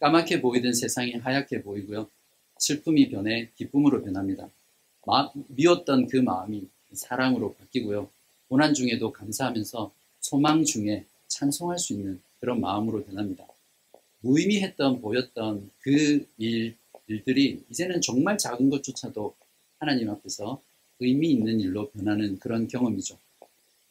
까맣게 0.00 0.40
보이던 0.40 0.72
세상이 0.72 1.12
하얗게 1.14 1.62
보이고요. 1.62 2.08
슬픔이 2.58 3.08
변해 3.08 3.50
기쁨으로 3.56 4.02
변합니다. 4.02 4.48
마, 5.06 5.30
미웠던 5.48 6.08
그 6.08 6.16
마음이 6.16 6.68
사랑으로 6.92 7.54
바뀌고요. 7.54 8.10
고난 8.48 8.74
중에도 8.74 9.12
감사하면서 9.12 9.92
소망 10.20 10.64
중에 10.64 11.04
찬송할 11.28 11.78
수 11.78 11.92
있는 11.92 12.20
그런 12.40 12.60
마음으로 12.60 13.04
변합니다. 13.04 13.46
무의미했던 14.20 15.00
보였던 15.00 15.70
그 15.80 16.26
일, 16.38 16.74
일들이 17.06 17.62
이제는 17.70 18.00
정말 18.00 18.36
작은 18.38 18.70
것조차도 18.70 19.34
하나님 19.78 20.10
앞에서 20.10 20.60
의미 21.00 21.30
있는 21.30 21.60
일로 21.60 21.90
변하는 21.90 22.38
그런 22.38 22.66
경험이죠. 22.66 23.16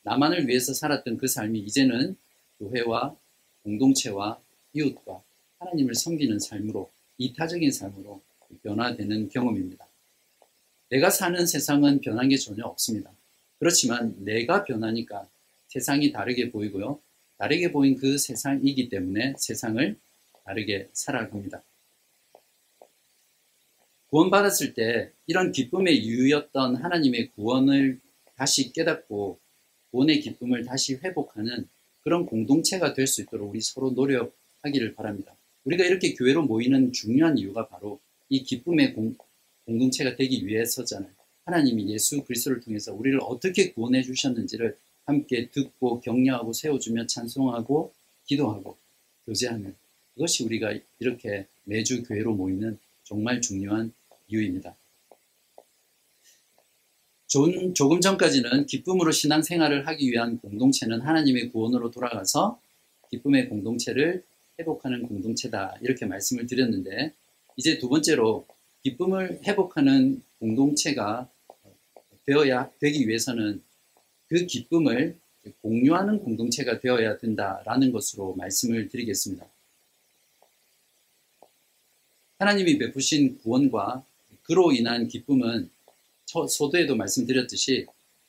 나만을 0.03 0.47
위해서 0.47 0.73
살았던 0.73 1.17
그 1.17 1.27
삶이 1.27 1.59
이제는 1.59 2.15
교회와 2.59 3.15
공동체와 3.63 4.39
이웃과 4.73 5.21
하나님을 5.59 5.95
섬기는 5.95 6.39
삶으로 6.39 6.89
이타적인 7.17 7.71
삶으로 7.71 8.21
변화되는 8.63 9.29
경험입니다. 9.29 9.87
내가 10.89 11.09
사는 11.09 11.45
세상은 11.45 11.99
변한 11.99 12.29
게 12.29 12.37
전혀 12.37 12.65
없습니다. 12.65 13.11
그렇지만 13.59 14.15
내가 14.23 14.63
변하니까 14.63 15.27
세상이 15.67 16.11
다르게 16.11 16.51
보이고요. 16.51 16.99
다르게 17.37 17.71
보인 17.71 17.97
그 17.97 18.17
세상이기 18.17 18.89
때문에 18.89 19.35
세상을 19.37 19.95
다르게 20.45 20.89
살아갑니다. 20.93 21.63
구원받았을 24.09 24.73
때 24.73 25.11
이런 25.27 25.51
기쁨의 25.51 25.97
이유였던 25.97 26.77
하나님의 26.77 27.31
구원을 27.35 27.99
다시 28.35 28.71
깨닫고 28.71 29.39
구원의 29.91 30.21
기쁨을 30.21 30.63
다시 30.65 30.95
회복하는 30.95 31.67
그런 32.03 32.25
공동체가 32.25 32.93
될 32.93 33.05
수 33.07 33.21
있도록 33.21 33.49
우리 33.49 33.59
서로 33.61 33.91
노력하기를 33.91 34.95
바랍니다. 34.95 35.35
우리가 35.65 35.83
이렇게 35.83 36.13
교회로 36.13 36.43
모이는 36.43 36.93
중요한 36.93 37.37
이유가 37.37 37.67
바로 37.67 37.99
이 38.29 38.43
기쁨의 38.43 38.93
공, 38.93 39.15
공동체가 39.65 40.15
되기 40.15 40.47
위해서잖아요. 40.47 41.16
하나님이 41.48 41.89
예수 41.89 42.24
그리스도를 42.25 42.60
통해서 42.60 42.94
우리를 42.94 43.20
어떻게 43.24 43.72
구원해 43.72 44.04
주셨는지를 44.04 44.77
함께 45.06 45.50
듣고 45.50 46.01
격려하고 46.01 46.51
세워주며 46.51 47.08
찬송하고 47.08 47.94
기도하고 48.25 48.77
교제하는 49.25 49.74
그것이 50.13 50.44
우리가 50.44 50.74
이렇게 51.00 51.48
매주 51.63 52.04
교회로 52.04 52.36
모이는 52.36 52.77
정말 53.04 53.39
중요한 53.39 53.94
이유입니다. 54.27 54.75
조금 57.74 58.01
전까지는 58.01 58.66
기쁨으로 58.66 59.12
신앙생활을 59.12 59.88
하기 59.88 60.12
위한 60.12 60.39
공동체는 60.39 61.01
하나님의 61.01 61.51
구원으로 61.51 61.92
돌아가서 61.92 62.60
기쁨의 63.10 63.48
공동체를 63.48 64.24
회복하는 64.60 65.08
공동체다 65.08 65.75
이렇게 65.82 66.06
말씀을 66.06 66.46
드렸는데 66.46 67.13
이제 67.56 67.77
두 67.77 67.88
번째로 67.88 68.46
기쁨을 68.84 69.42
회복하는 69.46 70.22
공동체가 70.39 71.30
되어야 72.27 72.69
되기 72.79 73.07
위해서는 73.07 73.63
그 74.27 74.46
기쁨을 74.46 75.17
공유하는 75.62 76.19
공동체가 76.19 76.79
되어야 76.79 77.17
된다라는 77.17 77.91
것으로 77.91 78.36
말씀을 78.36 78.89
드리겠습니다. 78.89 79.46
하나님이 82.39 82.77
베푸신 82.77 83.39
구원과 83.39 84.05
그로 84.43 84.72
인한 84.74 85.07
기쁨은 85.07 85.69
소도에도 86.50 86.96
말씀드렸듯이 86.96 87.88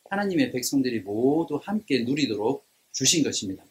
하나님의 0.09 0.53
백성들이 0.53 1.01
모두 1.01 1.61
함께 1.63 2.05
누리도록 2.05 2.65
주신 2.93 3.23
것입니다. 3.23 3.65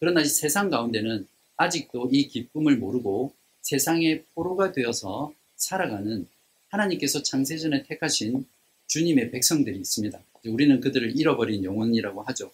그러나 0.00 0.24
세상 0.24 0.70
가운데는 0.70 1.28
아직도 1.56 2.08
이 2.10 2.28
기쁨을 2.28 2.78
모르고 2.78 3.32
세상의 3.60 4.24
포로가 4.34 4.72
되어서 4.72 5.32
살아가는 5.56 6.26
하나님께서 6.68 7.22
창세전에 7.22 7.84
택하신 7.84 8.46
주님의 8.86 9.30
백성들이 9.30 9.78
있습니다. 9.78 10.18
우리는 10.46 10.80
그들을 10.80 11.18
잃어버린 11.18 11.64
영혼이라고 11.64 12.22
하죠. 12.22 12.50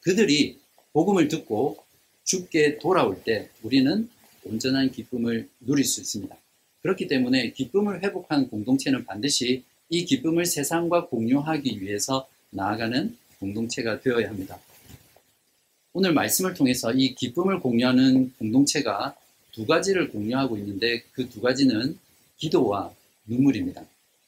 그들이 0.00 0.58
복음을 0.92 1.28
듣고 1.28 1.78
죽게 2.24 2.78
돌아올 2.78 3.22
때 3.24 3.48
우리는 3.62 4.08
온전한 4.44 4.90
기쁨을 4.90 5.48
누릴 5.60 5.84
수 5.84 6.00
있습니다. 6.00 6.36
그렇기 6.82 7.08
때문에 7.08 7.52
기쁨을 7.52 8.02
회복한 8.02 8.48
공동체는 8.48 9.04
반드시 9.04 9.64
이 9.88 10.04
기쁨을 10.04 10.46
세상과 10.46 11.06
공유하기 11.06 11.80
위해서 11.82 12.28
나아가는 12.50 13.16
공동체가 13.38 14.00
되어야 14.00 14.28
합니다. 14.28 14.58
오늘 15.92 16.12
말씀을 16.14 16.54
통해서 16.54 16.92
이 16.92 17.14
기쁨을 17.14 17.60
공유하는 17.60 18.32
공동체가 18.38 19.14
두 19.52 19.66
가지를 19.66 20.08
공유하고 20.10 20.56
있는데 20.58 21.02
그 21.12 21.28
두 21.28 21.40
가지는 21.40 21.98
기도와 22.38 22.92
눈물입니다. 23.26 23.84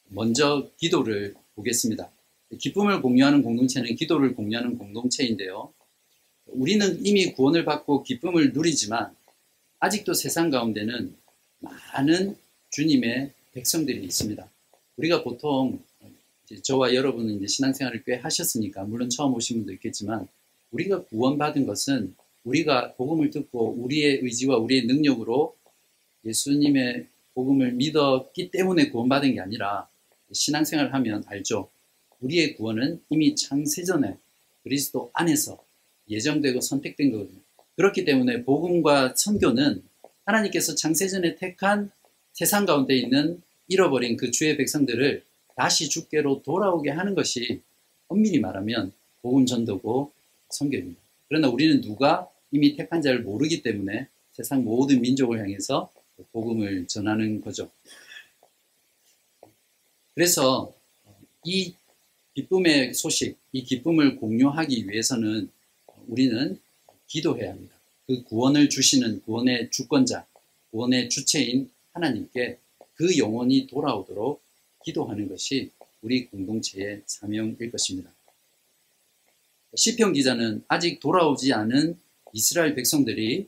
먼저 0.09 0.69
기도를 0.77 1.35
보겠습니다. 1.55 2.09
기쁨을 2.57 3.01
공유하는 3.01 3.41
공동체는 3.41 3.95
기도를 3.95 4.35
공유하는 4.35 4.77
공동체인데요. 4.77 5.73
우리는 6.47 7.05
이미 7.05 7.33
구원을 7.33 7.65
받고 7.65 8.03
기쁨을 8.03 8.53
누리지만 8.53 9.15
아직도 9.79 10.13
세상 10.13 10.49
가운데는 10.49 11.15
많은 11.59 12.35
주님의 12.69 13.31
백성들이 13.53 14.03
있습니다. 14.03 14.47
우리가 14.97 15.23
보통 15.23 15.79
저와 16.61 16.93
여러분은 16.93 17.37
이제 17.37 17.47
신앙생활을 17.47 18.03
꽤 18.05 18.15
하셨으니까 18.15 18.83
물론 18.83 19.09
처음 19.09 19.33
오신 19.33 19.57
분도 19.57 19.73
있겠지만 19.73 20.27
우리가 20.71 21.03
구원받은 21.05 21.65
것은 21.65 22.15
우리가 22.43 22.93
복음을 22.93 23.31
듣고 23.31 23.75
우리의 23.79 24.19
의지와 24.21 24.57
우리의 24.57 24.85
능력으로 24.85 25.55
예수님의 26.25 27.07
복음을 27.33 27.73
믿었기 27.73 28.51
때문에 28.51 28.89
구원받은 28.89 29.33
게 29.33 29.39
아니라 29.41 29.87
신앙생활을 30.31 30.93
하면 30.93 31.23
알죠. 31.27 31.69
우리의 32.21 32.55
구원은 32.55 33.01
이미 33.09 33.35
창세전에 33.35 34.17
그리스도 34.63 35.11
안에서 35.13 35.63
예정되고 36.09 36.61
선택된 36.61 37.11
거거든요. 37.11 37.39
그렇기 37.75 38.05
때문에 38.05 38.43
복음과 38.43 39.15
선교는 39.15 39.83
하나님께서 40.25 40.75
창세전에 40.75 41.35
택한 41.35 41.91
세상 42.33 42.65
가운데 42.65 42.95
있는 42.95 43.41
잃어버린 43.67 44.17
그 44.17 44.31
주의 44.31 44.55
백성들을 44.57 45.23
다시 45.55 45.89
주께로 45.89 46.41
돌아오게 46.43 46.89
하는 46.91 47.15
것이 47.15 47.61
엄밀히 48.07 48.39
말하면 48.39 48.91
복음 49.21 49.45
전도고 49.45 50.11
선교입니다. 50.49 50.99
그러나 51.27 51.49
우리는 51.49 51.81
누가 51.81 52.29
이미 52.51 52.75
택한 52.75 53.01
자를 53.01 53.21
모르기 53.21 53.63
때문에 53.63 54.07
세상 54.31 54.63
모든 54.63 55.01
민족을 55.01 55.39
향해서 55.39 55.91
복음을 56.31 56.87
전하는 56.87 57.41
거죠. 57.41 57.69
그래서 60.15 60.73
이 61.43 61.73
기쁨의 62.33 62.93
소식, 62.93 63.37
이 63.51 63.63
기쁨을 63.63 64.15
공유하기 64.15 64.89
위해서는 64.89 65.49
우리는 66.07 66.59
기도해야 67.07 67.51
합니다. 67.51 67.75
그 68.07 68.23
구원을 68.23 68.69
주시는 68.69 69.21
구원의 69.23 69.69
주권자, 69.71 70.25
구원의 70.71 71.09
주체인 71.09 71.69
하나님께 71.93 72.57
그 72.95 73.17
영혼이 73.17 73.67
돌아오도록 73.67 74.41
기도하는 74.83 75.27
것이 75.27 75.71
우리 76.01 76.27
공동체의 76.27 77.01
사명일 77.05 77.71
것입니다. 77.71 78.09
시편 79.75 80.13
기자는 80.13 80.63
아직 80.67 80.99
돌아오지 80.99 81.51
않은 81.51 81.99
이스라엘 82.31 82.75
백성들이 82.75 83.47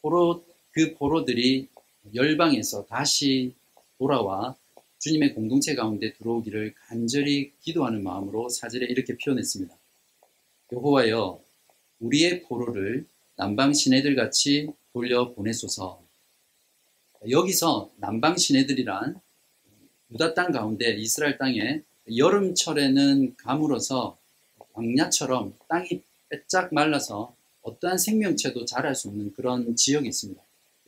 포로 0.00 0.44
그 0.72 0.94
포로들이 0.94 1.68
열방에서 2.14 2.86
다시 2.86 3.52
돌아와 3.98 4.56
주님의 4.98 5.34
공동체 5.34 5.74
가운데 5.74 6.12
들어오기를 6.14 6.74
간절히 6.74 7.52
기도하는 7.60 8.02
마음으로 8.02 8.48
사절에 8.48 8.86
이렇게 8.86 9.16
표현했습니다. 9.16 9.76
여호와여 10.72 11.40
우리의 12.00 12.42
포로를 12.42 13.06
남방 13.36 13.72
시내들 13.72 14.16
같이 14.16 14.68
돌려 14.92 15.32
보내소서. 15.32 16.02
여기서 17.30 17.90
남방 17.96 18.36
시내들이란 18.36 19.20
유다 20.12 20.34
땅 20.34 20.52
가운데 20.52 20.94
이스라엘 20.94 21.38
땅에 21.38 21.82
여름철에는 22.16 23.36
가물어서 23.36 24.18
광야처럼 24.72 25.54
땅이 25.68 26.02
빼짝 26.28 26.72
말라서 26.72 27.34
어떠한 27.62 27.98
생명체도 27.98 28.64
자랄 28.64 28.94
수 28.94 29.08
없는 29.08 29.32
그런 29.34 29.76
지역이 29.76 30.08
있습니다. 30.08 30.40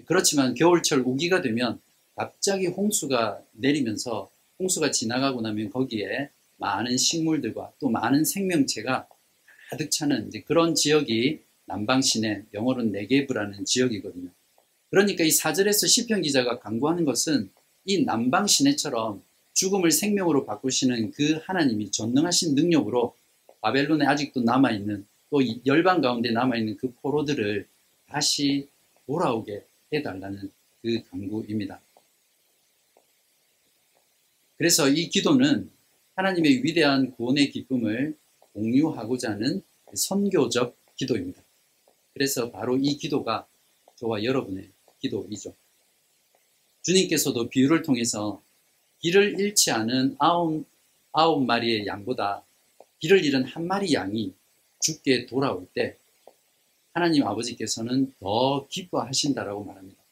그렇지만 0.06 0.54
겨울철 0.54 1.00
우기가 1.00 1.42
되면 1.42 1.80
갑자기 2.20 2.66
홍수가 2.66 3.40
내리면서 3.52 4.30
홍수가 4.58 4.90
지나가고 4.90 5.40
나면 5.40 5.70
거기에 5.70 6.28
많은 6.58 6.98
식물들과 6.98 7.72
또 7.80 7.88
많은 7.88 8.26
생명체가 8.26 9.08
가득 9.70 9.90
차는 9.90 10.30
그런 10.44 10.74
지역이 10.74 11.40
남방 11.64 12.02
시내 12.02 12.42
영어로는 12.52 12.92
네게브라는 12.92 13.64
지역이거든요. 13.64 14.28
그러니까 14.90 15.24
이 15.24 15.30
사절에서 15.30 15.86
시편 15.86 16.20
기자가 16.20 16.58
강구하는 16.58 17.06
것은 17.06 17.48
이 17.86 18.04
남방 18.04 18.46
시내처럼 18.46 19.22
죽음을 19.54 19.90
생명으로 19.90 20.44
바꾸시는 20.44 21.12
그 21.12 21.40
하나님이 21.42 21.90
전능하신 21.90 22.54
능력으로 22.54 23.16
바벨론에 23.62 24.04
아직도 24.04 24.42
남아 24.42 24.72
있는 24.72 25.06
또 25.30 25.40
열방 25.64 26.02
가운데 26.02 26.32
남아 26.32 26.58
있는 26.58 26.76
그 26.76 26.92
포로들을 27.00 27.66
다시 28.08 28.68
돌아오게 29.06 29.64
해달라는 29.94 30.50
그 30.82 31.02
강구입니다. 31.10 31.80
그래서 34.60 34.90
이 34.90 35.08
기도는 35.08 35.70
하나님의 36.16 36.62
위대한 36.62 37.12
구원의 37.12 37.48
기쁨을 37.48 38.14
공유하고자 38.52 39.30
하는 39.30 39.62
선교적 39.94 40.76
기도입니다. 40.96 41.40
그래서 42.12 42.50
바로 42.50 42.76
이 42.76 42.98
기도가 42.98 43.46
저와 43.96 44.22
여러분의 44.22 44.68
기도이죠. 45.00 45.54
주님께서도 46.82 47.48
비유를 47.48 47.80
통해서 47.80 48.42
길을 48.98 49.40
잃지 49.40 49.70
않은 49.70 50.16
아홉, 50.18 50.66
아홉 51.12 51.42
마리의 51.42 51.86
양보다 51.86 52.44
길을 52.98 53.24
잃은 53.24 53.44
한 53.44 53.66
마리 53.66 53.94
양이 53.94 54.34
죽게 54.82 55.24
돌아올 55.24 55.68
때 55.72 55.96
하나님 56.92 57.26
아버지께서는 57.26 58.12
더 58.20 58.66
기뻐하신다라고 58.68 59.64
말합니다. 59.64 60.02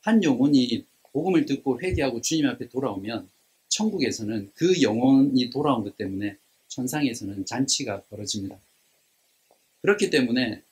한 0.00 0.24
영혼이 0.24 0.86
복음을 1.12 1.44
듣고 1.44 1.78
회개하고 1.82 2.22
주님 2.22 2.46
앞에 2.46 2.70
돌아오면 2.70 3.28
천국에서는 3.72 4.52
그 4.54 4.82
영혼이 4.82 5.50
돌아온 5.50 5.82
것 5.82 5.96
때문에 5.96 6.36
천상에서는 6.68 7.46
잔치가 7.46 8.02
벌어집니다. 8.02 8.58
그렇기 9.80 10.10
때문에 10.10 10.62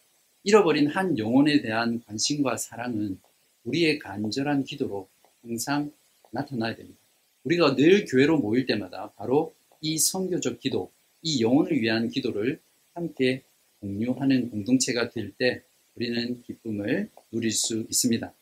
잃어버린 0.44 0.86
한 0.86 1.18
영혼에 1.18 1.60
대한 1.60 2.02
관심과 2.06 2.56
사랑은 2.56 3.18
우리의 3.64 3.98
간절한 3.98 4.64
기도로 4.64 5.08
항상 5.42 5.92
나타나야 6.30 6.76
됩니다. 6.76 6.98
우리가 7.44 7.74
늘 7.74 8.04
교회로 8.04 8.38
모일 8.38 8.66
때마다 8.66 9.10
바로 9.16 9.54
이 9.80 9.98
성교적 9.98 10.60
기도, 10.60 10.90
이 11.22 11.42
영혼을 11.42 11.80
위한 11.80 12.08
기도를 12.08 12.60
함께 12.94 13.42
공유하는 13.80 14.50
공동체가 14.50 15.10
될 15.10 15.32
때 15.32 15.62
우리는 15.96 16.42
기쁨을 16.42 17.08
누릴 17.32 17.50
수 17.50 17.84
있습니다. 17.88 18.32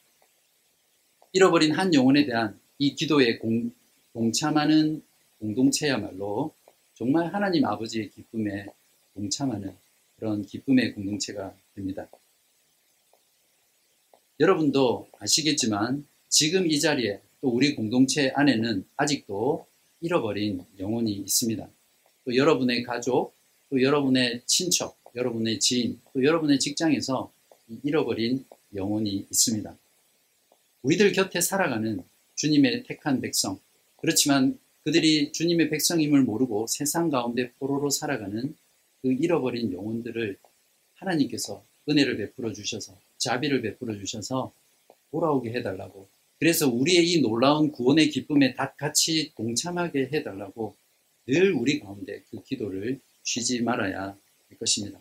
잃어버린 1.32 1.72
한 1.72 1.94
영혼에 1.94 2.24
대한 2.26 2.58
이 2.78 2.94
기도에 2.94 3.38
공, 3.38 3.72
동참하는 4.12 5.02
공동체야말로 5.38 6.54
정말 6.94 7.32
하나님 7.32 7.64
아버지의 7.64 8.10
기쁨에 8.10 8.66
동참하는 9.14 9.74
그런 10.16 10.44
기쁨의 10.44 10.94
공동체가 10.94 11.54
됩니다. 11.74 12.08
여러분도 14.40 15.08
아시겠지만 15.18 16.06
지금 16.28 16.66
이 16.66 16.80
자리에 16.80 17.20
또 17.40 17.48
우리 17.48 17.74
공동체 17.74 18.30
안에는 18.34 18.84
아직도 18.96 19.66
잃어버린 20.00 20.64
영혼이 20.78 21.12
있습니다. 21.12 21.68
또 22.24 22.36
여러분의 22.36 22.82
가족, 22.82 23.34
또 23.70 23.82
여러분의 23.82 24.42
친척, 24.46 24.98
여러분의 25.14 25.60
지인, 25.60 26.00
또 26.12 26.22
여러분의 26.22 26.58
직장에서 26.58 27.32
잃어버린 27.82 28.44
영혼이 28.74 29.26
있습니다. 29.30 29.76
우리들 30.82 31.12
곁에 31.12 31.40
살아가는 31.40 32.02
주님의 32.36 32.84
택한 32.84 33.20
백성, 33.20 33.58
그렇지만 34.00 34.58
그들이 34.84 35.32
주님의 35.32 35.70
백성임을 35.70 36.22
모르고 36.22 36.66
세상 36.68 37.10
가운데 37.10 37.50
포로로 37.58 37.90
살아가는 37.90 38.56
그 39.02 39.12
잃어버린 39.12 39.72
영혼들을 39.72 40.36
하나님께서 40.94 41.62
은혜를 41.88 42.16
베풀어 42.16 42.52
주셔서 42.52 42.98
자비를 43.18 43.62
베풀어 43.62 43.96
주셔서 43.96 44.52
돌아오게 45.10 45.52
해달라고 45.52 46.08
그래서 46.38 46.68
우리의 46.68 47.10
이 47.10 47.20
놀라운 47.20 47.72
구원의 47.72 48.10
기쁨에 48.10 48.54
다 48.54 48.72
같이 48.76 49.32
동참하게 49.34 50.10
해달라고 50.12 50.76
늘 51.26 51.52
우리 51.52 51.80
가운데 51.80 52.22
그 52.30 52.42
기도를 52.42 53.00
쉬지 53.22 53.62
말아야 53.62 54.02
할 54.02 54.58
것입니다. 54.58 55.00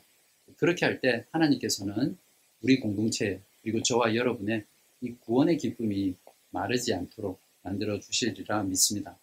그렇게 0.58 0.86
할 0.86 1.00
때 1.00 1.26
하나님께서는 1.32 2.18
우리 2.62 2.80
공동체 2.80 3.40
그리고 3.62 3.82
저와 3.84 4.16
여러분의 4.16 4.66
이 5.02 5.12
구원의 5.20 5.58
기쁨이 5.58 6.16
마르지 6.50 6.94
않도록 6.94 7.40
만들어 7.68 8.00
주시리라 8.00 8.64
믿습니다. 8.64 9.18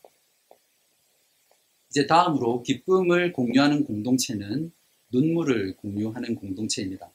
이제 1.89 2.07
다음으로 2.07 2.63
기쁨을 2.63 3.33
공유하는 3.33 3.85
공동체는 3.85 4.71
눈물을 5.11 5.77
공유하는 5.77 6.35
공동체입니다. 6.35 7.11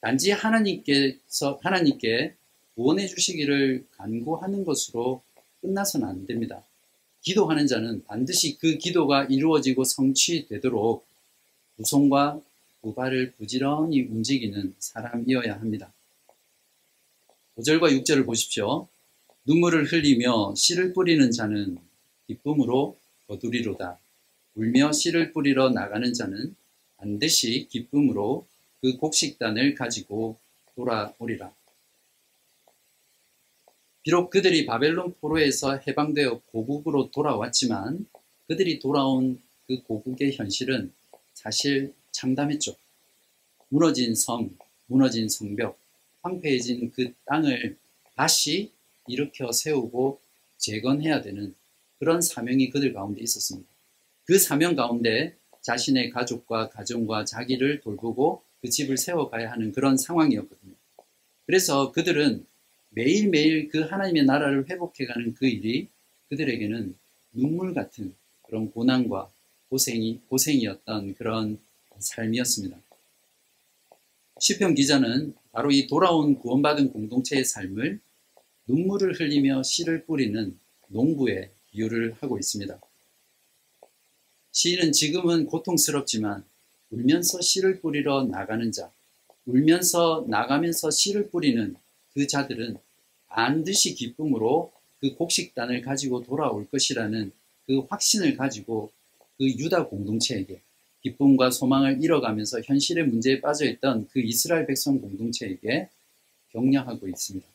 단지 0.00 0.30
하나님께서 0.30 1.58
하나님께 1.62 2.34
구원해 2.76 3.08
주시기를 3.08 3.86
간구하는 3.96 4.64
것으로 4.64 5.22
끝나서는 5.60 6.06
안 6.06 6.26
됩니다. 6.26 6.62
기도하는 7.22 7.66
자는 7.66 8.04
반드시 8.04 8.58
그 8.58 8.78
기도가 8.78 9.24
이루어지고 9.24 9.82
성취되도록 9.82 11.04
구성과 11.76 12.40
구발을 12.82 13.32
부지런히 13.32 14.02
움직이는 14.02 14.74
사람이어야 14.78 15.54
합니다. 15.54 15.92
5절과 17.56 17.90
6절을 17.90 18.24
보십시오. 18.24 18.86
눈물을 19.48 19.86
흘리며 19.86 20.54
씨를 20.54 20.92
뿌리는 20.92 21.30
자는 21.30 21.78
기쁨으로 22.26 22.98
거두리로다. 23.28 23.98
울며 24.54 24.92
씨를 24.92 25.32
뿌리러 25.32 25.70
나가는 25.70 26.12
자는 26.12 26.54
반드시 26.98 27.66
기쁨으로 27.70 28.46
그 28.82 28.98
곡식단을 28.98 29.74
가지고 29.74 30.36
돌아오리라. 30.76 31.50
비록 34.02 34.28
그들이 34.28 34.66
바벨론 34.66 35.14
포로에서 35.18 35.78
해방되어 35.78 36.42
고국으로 36.52 37.10
돌아왔지만 37.10 38.06
그들이 38.48 38.78
돌아온 38.78 39.40
그 39.66 39.82
고국의 39.82 40.36
현실은 40.36 40.92
사실 41.32 41.94
참담했죠. 42.12 42.76
무너진 43.70 44.14
성, 44.14 44.50
무너진 44.88 45.26
성벽, 45.26 45.78
황폐해진 46.20 46.92
그 46.92 47.14
땅을 47.24 47.78
다시 48.14 48.72
일으켜 49.08 49.52
세우고 49.52 50.20
재건해야 50.58 51.22
되는 51.22 51.54
그런 51.98 52.20
사명이 52.20 52.70
그들 52.70 52.92
가운데 52.92 53.20
있었습니다. 53.22 53.68
그 54.24 54.38
사명 54.38 54.76
가운데 54.76 55.34
자신의 55.62 56.10
가족과 56.10 56.70
가정과 56.70 57.24
자기를 57.24 57.80
돌보고 57.80 58.42
그 58.60 58.70
집을 58.70 58.96
세워가야 58.96 59.50
하는 59.52 59.72
그런 59.72 59.96
상황이었거든요. 59.96 60.74
그래서 61.46 61.92
그들은 61.92 62.44
매일매일 62.90 63.68
그 63.68 63.80
하나님의 63.80 64.24
나라를 64.24 64.68
회복해가는 64.68 65.34
그 65.34 65.46
일이 65.46 65.88
그들에게는 66.28 66.94
눈물 67.32 67.74
같은 67.74 68.14
그런 68.42 68.70
고난과 68.70 69.30
고생이, 69.68 70.20
고생이었던 70.28 71.14
그런 71.14 71.58
삶이었습니다. 71.98 72.76
시편 74.40 74.74
기자는 74.74 75.34
바로 75.52 75.70
이 75.70 75.86
돌아온 75.86 76.38
구원받은 76.38 76.92
공동체의 76.92 77.44
삶을 77.44 78.00
눈물을 78.68 79.18
흘리며 79.18 79.62
씨를 79.62 80.04
뿌리는 80.04 80.56
농부에 80.88 81.50
비유를 81.70 82.16
하고 82.20 82.38
있습니다. 82.38 82.78
시인은 84.52 84.92
지금은 84.92 85.46
고통스럽지만 85.46 86.44
울면서 86.90 87.40
씨를 87.40 87.80
뿌리러 87.80 88.24
나가는 88.24 88.70
자, 88.70 88.90
울면서 89.46 90.26
나가면서 90.28 90.90
씨를 90.90 91.30
뿌리는 91.30 91.74
그 92.12 92.26
자들은 92.26 92.76
반드시 93.28 93.94
기쁨으로 93.94 94.70
그 95.00 95.14
곡식단을 95.14 95.82
가지고 95.82 96.22
돌아올 96.22 96.68
것이라는 96.68 97.32
그 97.66 97.78
확신을 97.88 98.36
가지고 98.36 98.90
그 99.38 99.46
유다 99.46 99.86
공동체에게 99.86 100.60
기쁨과 101.02 101.50
소망을 101.50 102.02
잃어가면서 102.02 102.60
현실의 102.62 103.06
문제에 103.06 103.40
빠져 103.40 103.66
있던 103.66 104.08
그 104.10 104.20
이스라엘 104.20 104.66
백성 104.66 105.00
공동체에게 105.00 105.88
격려하고 106.50 107.08
있습니다. 107.08 107.46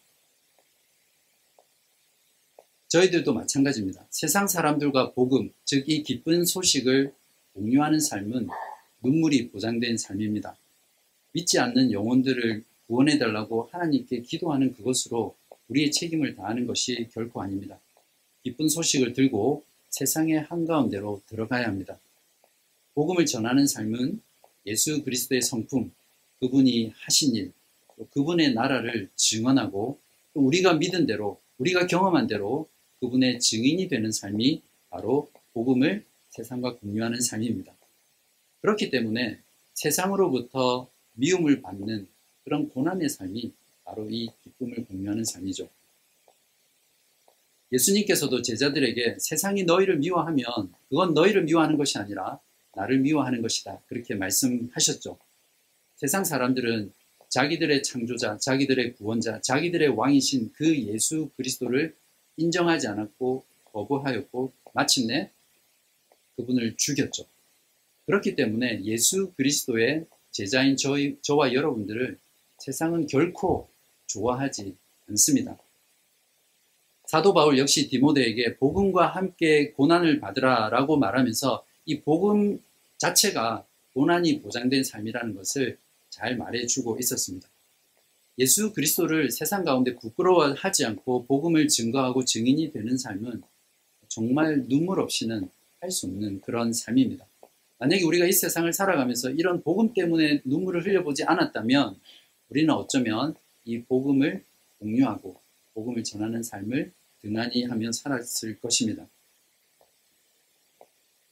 저희들도 2.93 3.33
마찬가지입니다. 3.33 4.05
세상 4.11 4.47
사람들과 4.47 5.13
복음, 5.13 5.51
즉 5.65 5.89
이 5.89 6.03
기쁜 6.03 6.45
소식을 6.45 7.11
공유하는 7.55 7.99
삶은 7.99 8.47
눈물이 9.01 9.49
보장된 9.49 9.97
삶입니다. 9.97 10.55
믿지 11.31 11.57
않는 11.57 11.91
영혼들을 11.91 12.63
구원해달라고 12.85 13.69
하나님께 13.71 14.21
기도하는 14.21 14.75
그것으로 14.75 15.35
우리의 15.69 15.91
책임을 15.91 16.35
다하는 16.35 16.67
것이 16.67 17.07
결코 17.11 17.41
아닙니다. 17.41 17.79
기쁜 18.43 18.69
소식을 18.69 19.13
들고 19.13 19.63
세상의 19.89 20.41
한가운데로 20.41 21.23
들어가야 21.27 21.65
합니다. 21.65 21.97
복음을 22.93 23.25
전하는 23.25 23.65
삶은 23.65 24.21
예수 24.67 25.03
그리스도의 25.03 25.41
성품, 25.41 25.91
그분이 26.39 26.93
하신 26.95 27.33
일, 27.33 27.53
그분의 28.11 28.53
나라를 28.53 29.09
증언하고 29.15 29.97
우리가 30.35 30.75
믿은 30.75 31.07
대로, 31.07 31.41
우리가 31.57 31.87
경험한 31.87 32.27
대로 32.27 32.67
그분의 33.03 33.41
증인이 33.41 33.89
되는 33.89 34.13
삶이 34.13 34.61
바로 34.89 35.29
복음을 35.53 36.05
세상과 36.29 36.77
공유하는 36.77 37.19
삶입니다. 37.19 37.73
그렇기 38.61 38.89
때문에 38.91 39.39
세상으로부터 39.73 40.89
미움을 41.15 41.61
받는 41.61 42.07
그런 42.45 42.69
고난의 42.69 43.09
삶이 43.09 43.51
바로 43.83 44.09
이 44.09 44.29
기쁨을 44.43 44.85
공유하는 44.85 45.25
삶이죠. 45.25 45.67
예수님께서도 47.73 48.41
제자들에게 48.41 49.17
세상이 49.19 49.63
너희를 49.63 49.97
미워하면 49.97 50.45
그건 50.87 51.13
너희를 51.13 51.43
미워하는 51.43 51.75
것이 51.75 51.97
아니라 51.97 52.39
나를 52.73 52.99
미워하는 52.99 53.41
것이다. 53.41 53.81
그렇게 53.87 54.15
말씀하셨죠. 54.15 55.17
세상 55.97 56.23
사람들은 56.23 56.93
자기들의 57.27 57.83
창조자, 57.83 58.37
자기들의 58.37 58.93
구원자, 58.93 59.41
자기들의 59.41 59.89
왕이신 59.89 60.53
그 60.53 60.77
예수 60.83 61.29
그리스도를 61.35 61.95
인정하지 62.37 62.87
않았고 62.87 63.43
거부하였고 63.65 64.51
마침내 64.73 65.31
그분을 66.35 66.75
죽였죠. 66.77 67.25
그렇기 68.05 68.35
때문에 68.35 68.83
예수 68.83 69.31
그리스도의 69.33 70.05
제자인 70.31 70.75
저희, 70.75 71.17
저와 71.21 71.53
여러분들을 71.53 72.17
세상은 72.57 73.07
결코 73.07 73.69
좋아하지 74.07 74.75
않습니다. 75.09 75.57
사도 77.05 77.33
바울 77.33 77.57
역시 77.57 77.89
디모데에게 77.89 78.57
복음과 78.57 79.07
함께 79.07 79.71
고난을 79.71 80.19
받으라라고 80.19 80.97
말하면서 80.97 81.63
이 81.85 82.01
복음 82.01 82.59
자체가 82.97 83.65
고난이 83.93 84.41
보장된 84.41 84.83
삶이라는 84.83 85.35
것을 85.35 85.77
잘 86.09 86.37
말해주고 86.37 86.97
있었습니다. 86.99 87.47
예수 88.39 88.73
그리스도를 88.73 89.29
세상 89.31 89.63
가운데 89.63 89.95
부끄러워하지 89.95 90.85
않고 90.85 91.25
복음을 91.25 91.67
증거하고 91.67 92.25
증인이 92.25 92.71
되는 92.71 92.97
삶은 92.97 93.43
정말 94.07 94.67
눈물 94.67 94.99
없이는 94.99 95.49
할 95.79 95.91
수 95.91 96.05
없는 96.07 96.39
그런 96.41 96.71
삶입니다. 96.71 97.25
만약에 97.77 98.03
우리가 98.03 98.25
이 98.25 98.31
세상을 98.31 98.71
살아가면서 98.71 99.31
이런 99.31 99.61
복음 99.61 99.93
때문에 99.93 100.41
눈물을 100.45 100.85
흘려보지 100.85 101.25
않았다면 101.25 101.99
우리는 102.49 102.73
어쩌면 102.73 103.35
이 103.65 103.81
복음을 103.81 104.41
공유하고 104.79 105.35
복음을 105.73 106.03
전하는 106.03 106.41
삶을 106.41 106.91
등한히 107.21 107.65
하며 107.65 107.91
살았을 107.91 108.59
것입니다. 108.59 109.05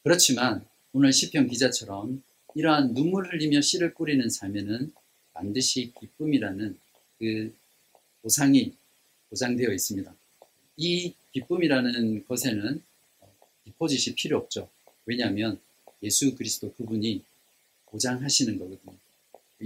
그렇지만 0.04 0.66
오늘 0.92 1.14
시편 1.14 1.48
기자처럼 1.48 2.22
이러한 2.56 2.94
눈물 2.94 3.32
흘리며 3.32 3.62
씨를 3.62 3.94
뿌리는 3.94 4.28
삶에는 4.28 4.92
반드시 5.34 5.94
기쁨이라는 5.98 6.78
그 7.22 7.54
보상이 8.24 8.74
보장되어 9.30 9.72
있습니다. 9.72 10.12
이 10.78 11.14
기쁨이라는 11.34 12.26
것에는 12.26 12.82
디포짓이 13.64 14.16
필요 14.16 14.40
없죠. 14.40 14.68
왜냐하면 15.06 15.60
예수 16.02 16.36
그리스도 16.36 16.74
그분이 16.74 17.24
보장하시는 17.86 18.58
거거든요. 18.58 18.98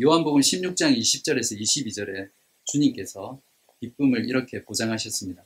요한복음 0.02 0.42
16장 0.42 0.98
20절에서 0.98 1.58
22절에 1.58 2.30
주님께서 2.66 3.42
기쁨을 3.80 4.28
이렇게 4.28 4.62
보장하셨습니다. 4.66 5.42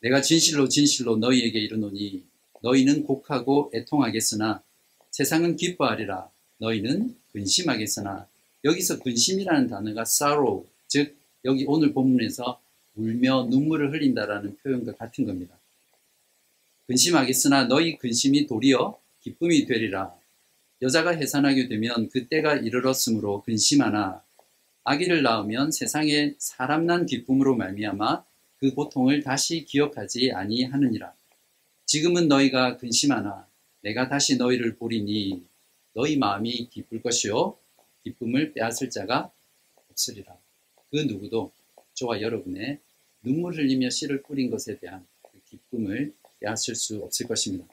내가 0.00 0.22
진실로 0.22 0.66
진실로 0.66 1.16
너희에게 1.16 1.58
이르노니 1.58 2.24
너희는 2.62 3.04
곡하고 3.04 3.70
애통하겠으나 3.74 4.62
세상은 5.10 5.56
기뻐하리라. 5.56 6.30
너희는 6.56 7.14
근심하겠으나 7.32 8.26
여기서 8.64 9.00
근심이라는 9.00 9.68
단어가 9.68 10.02
sorrow, 10.02 10.66
즉 10.88 11.16
여기 11.44 11.64
오늘 11.66 11.92
본문에서 11.92 12.60
울며 12.96 13.48
눈물을 13.50 13.92
흘린다라는 13.92 14.56
표현과 14.58 14.94
같은 14.94 15.26
겁니다. 15.26 15.56
근심하겠으나 16.86 17.64
너희 17.64 17.98
근심이 17.98 18.46
도리어 18.46 18.98
기쁨이 19.20 19.66
되리라. 19.66 20.14
여자가 20.82 21.10
해산하게 21.10 21.68
되면 21.68 22.08
그때가 22.10 22.56
이르렀으므로 22.56 23.42
근심하나 23.42 24.22
아기를 24.84 25.22
낳으면 25.22 25.72
세상에 25.72 26.34
사람 26.38 26.86
난 26.86 27.06
기쁨으로 27.06 27.56
말미암아 27.56 28.24
그 28.58 28.72
고통을 28.72 29.22
다시 29.22 29.64
기억하지 29.64 30.32
아니하느니라. 30.32 31.12
지금은 31.86 32.28
너희가 32.28 32.76
근심하나 32.76 33.46
내가 33.80 34.08
다시 34.08 34.36
너희를 34.36 34.76
보리니 34.76 35.44
너희 35.92 36.16
마음이 36.16 36.68
기쁠 36.70 37.02
것이요 37.02 37.56
기쁨을 38.04 38.52
빼앗을 38.52 38.90
자가 38.90 39.32
없으리라. 39.90 40.36
그 40.96 41.00
누구도 41.02 41.52
저와 41.92 42.22
여러분의 42.22 42.78
눈물 43.22 43.54
흘리며 43.54 43.90
씨를 43.90 44.22
뿌린 44.22 44.48
것에 44.48 44.78
대한 44.78 45.06
그 45.30 45.38
기쁨을 45.50 46.14
빼앗을 46.40 46.74
수 46.74 47.02
없을 47.02 47.26
것입니다. 47.26 47.66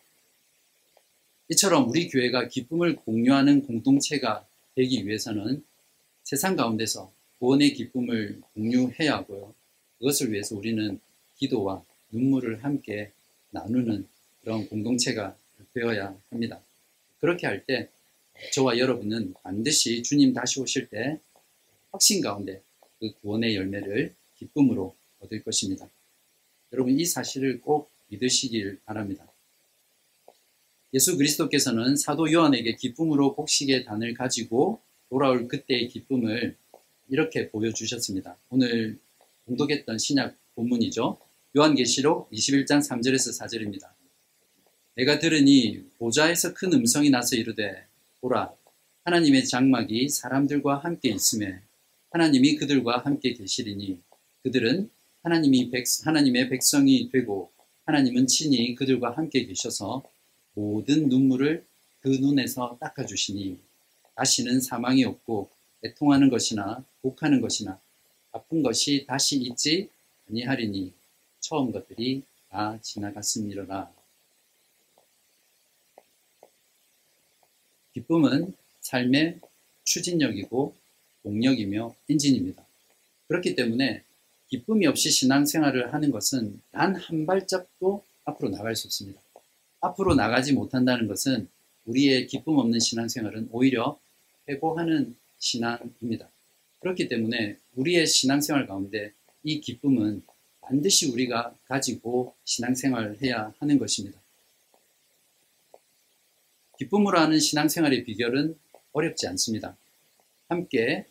이처럼 1.47 1.89
우리 1.89 2.09
교회가 2.09 2.49
기쁨을 2.49 2.97
공유하는 2.97 3.65
공동체가 3.65 4.45
되기 4.75 5.07
위해서는 5.07 5.63
세상 6.23 6.57
가운데서 6.57 7.13
구원의 7.39 7.75
기쁨을 7.75 8.41
공유해야 8.55 9.13
하고요. 9.19 9.55
그것을 9.99 10.33
위해서 10.33 10.57
우리는 10.57 10.99
기도와 11.38 11.81
눈물을 12.12 12.62
함께 12.62 13.13
나누는 13.51 14.05
그런 14.41 14.67
공동체가 14.67 15.38
되어야 15.73 16.13
합니다. 16.29 16.59
그렇게 17.21 17.47
할 17.47 17.65
때 17.65 17.88
저와 18.51 18.77
여러분은 18.79 19.33
반드시 19.43 20.03
주님 20.03 20.33
다시 20.33 20.59
오실 20.59 20.89
때 20.89 21.21
확신 21.89 22.19
가운데 22.19 22.62
그 23.03 23.11
구원의 23.19 23.57
열매를 23.57 24.15
기쁨으로 24.37 24.95
얻을 25.19 25.43
것입니다. 25.43 25.89
여러분 26.71 26.97
이 26.97 27.03
사실을 27.03 27.59
꼭 27.59 27.91
믿으시길 28.07 28.79
바랍니다. 28.85 29.27
예수 30.93 31.17
그리스도께서는 31.17 31.97
사도 31.97 32.31
요한에게 32.31 32.77
기쁨으로 32.77 33.35
곡식의 33.35 33.83
단을 33.83 34.13
가지고 34.13 34.79
돌아올 35.09 35.49
그때의 35.49 35.89
기쁨을 35.89 36.55
이렇게 37.09 37.49
보여주셨습니다. 37.49 38.37
오늘 38.49 38.97
공독했던 39.47 39.97
신약 39.97 40.37
본문이죠. 40.55 41.17
요한계시록 41.57 42.31
21장 42.31 42.79
3절에서 42.87 43.37
4절입니다. 43.37 43.89
내가 44.95 45.19
들으니 45.19 45.83
보좌에서 45.97 46.53
큰 46.53 46.71
음성이 46.71 47.09
나서 47.09 47.35
이르되 47.35 47.85
보라 48.21 48.53
하나님의 49.03 49.45
장막이 49.45 50.07
사람들과 50.07 50.77
함께 50.77 51.09
있음에 51.09 51.61
하나님이 52.13 52.58
그들과 52.58 52.99
함께 52.99 53.34
계시리니 53.34 53.99
그들은 54.43 54.91
하나님이 55.23 55.71
백, 55.71 55.84
하나님의 56.06 56.47
백성이 56.49 57.10
되고 57.10 57.52
하나님은 57.86 58.28
친히 58.28 58.76
그들과 58.76 59.17
함께 59.17 59.47
계셔서 59.47 60.04
모든 60.54 61.10
눈물을 61.10 61.65
그 62.02 62.10
눈에서 62.10 62.78
닦아주시니 62.80 63.58
다시는 64.13 64.62
사망이 64.62 65.04
없고 65.06 65.49
애통하는 65.84 66.30
것이나 66.30 66.86
곡하는 67.02 67.41
것이나 67.41 67.82
아픈 68.32 68.62
것이 68.62 69.06
다시 69.08 69.41
있지 69.41 69.89
아니하리니 70.30 70.93
처음 71.39 71.71
것들이 71.71 72.21
다 72.49 72.78
지나갔음이로라. 72.80 73.91
기쁨은 77.93 78.54
삶의 78.82 79.39
추진력이고 79.84 80.82
동력이며 81.23 81.95
엔진입니다. 82.09 82.63
그렇기 83.27 83.55
때문에 83.55 84.03
기쁨이 84.49 84.86
없이 84.86 85.09
신앙생활을 85.09 85.93
하는 85.93 86.12
것은 86.12 86.62
단 86.71 86.95
한 86.95 87.25
발짝도 87.25 88.03
앞으로 88.25 88.49
나갈 88.49 88.75
수 88.75 88.88
없습니다. 88.88 89.19
앞으로 89.81 90.15
나가지 90.15 90.53
못한다는 90.53 91.07
것은 91.07 91.47
우리의 91.86 92.27
기쁨 92.27 92.57
없는 92.57 92.79
신앙생활은 92.79 93.49
오히려 93.51 93.99
회고하는 94.47 95.15
신앙입니다. 95.39 96.29
그렇기 96.79 97.07
때문에 97.09 97.57
우리의 97.75 98.07
신앙생활 98.07 98.67
가운데 98.67 99.12
이 99.43 99.59
기쁨은 99.59 100.23
반드시 100.62 101.12
우리가 101.12 101.53
가지고 101.65 102.33
신앙생활을 102.45 103.21
해야 103.21 103.53
하는 103.59 103.77
것입니다. 103.79 104.19
기쁨으로 106.77 107.19
하는 107.19 107.39
신앙생활의 107.39 108.03
비결은 108.05 108.57
어렵지 108.93 109.27
않습니다. 109.27 109.75
함께 110.47 111.05